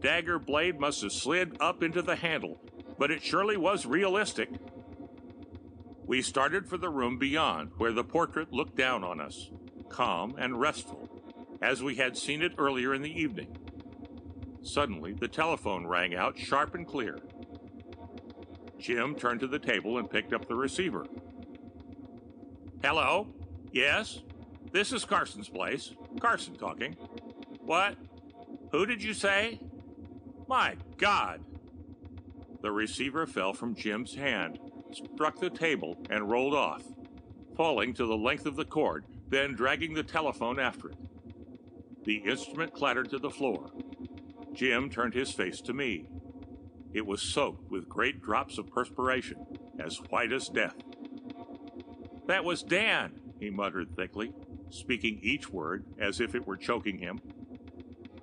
[0.00, 2.60] Dagger blade must have slid up into the handle,
[2.98, 4.50] but it surely was realistic.
[6.04, 9.50] We started for the room beyond, where the portrait looked down on us,
[9.88, 11.08] calm and restful,
[11.62, 13.56] as we had seen it earlier in the evening.
[14.62, 17.18] Suddenly, the telephone rang out sharp and clear.
[18.78, 21.06] Jim turned to the table and picked up the receiver.
[22.82, 23.28] Hello?
[23.72, 24.20] Yes?
[24.72, 25.92] This is Carson's place.
[26.20, 26.94] Carson talking.
[27.60, 27.96] What?
[28.72, 29.60] Who did you say?
[30.48, 31.40] My God!
[32.62, 34.58] The receiver fell from Jim's hand,
[34.92, 36.82] struck the table, and rolled off,
[37.56, 40.96] falling to the length of the cord, then dragging the telephone after it.
[42.06, 43.72] The instrument clattered to the floor.
[44.54, 46.06] Jim turned his face to me.
[46.94, 49.44] It was soaked with great drops of perspiration,
[49.80, 50.76] as white as death.
[52.28, 54.32] That was Dan, he muttered thickly,
[54.70, 57.20] speaking each word as if it were choking him.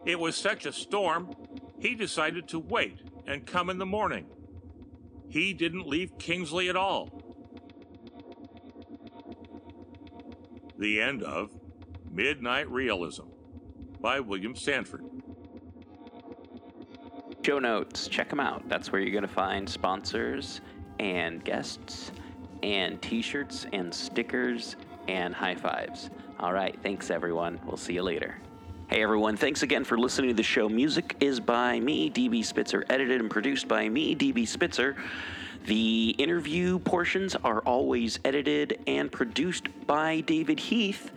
[0.06, 1.36] It was such a storm,
[1.78, 4.28] he decided to wait and come in the morning.
[5.28, 7.22] He didn't leave Kingsley at all.
[10.80, 11.52] The end of
[12.10, 13.33] Midnight Realism
[14.04, 15.06] by William Sanford.
[17.42, 18.68] Show notes, check them out.
[18.68, 20.60] That's where you're going to find sponsors
[21.00, 22.12] and guests
[22.62, 24.76] and t shirts and stickers
[25.08, 26.10] and high fives.
[26.38, 27.60] All right, thanks everyone.
[27.66, 28.38] We'll see you later.
[28.88, 30.68] Hey everyone, thanks again for listening to the show.
[30.68, 34.98] Music is by me, DB Spitzer, edited and produced by me, DB Spitzer.
[35.66, 41.12] The interview portions are always edited and produced by David Heath.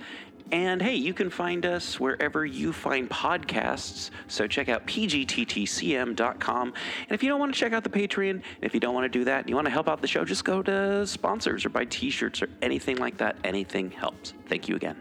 [0.52, 4.10] And hey, you can find us wherever you find podcasts.
[4.28, 6.68] So check out pgttcm.com.
[6.68, 9.18] And if you don't want to check out the Patreon, if you don't want to
[9.18, 11.70] do that, and you want to help out the show, just go to sponsors or
[11.70, 13.36] buy t shirts or anything like that.
[13.43, 14.35] Anything helps.
[14.48, 14.97] Thank you again.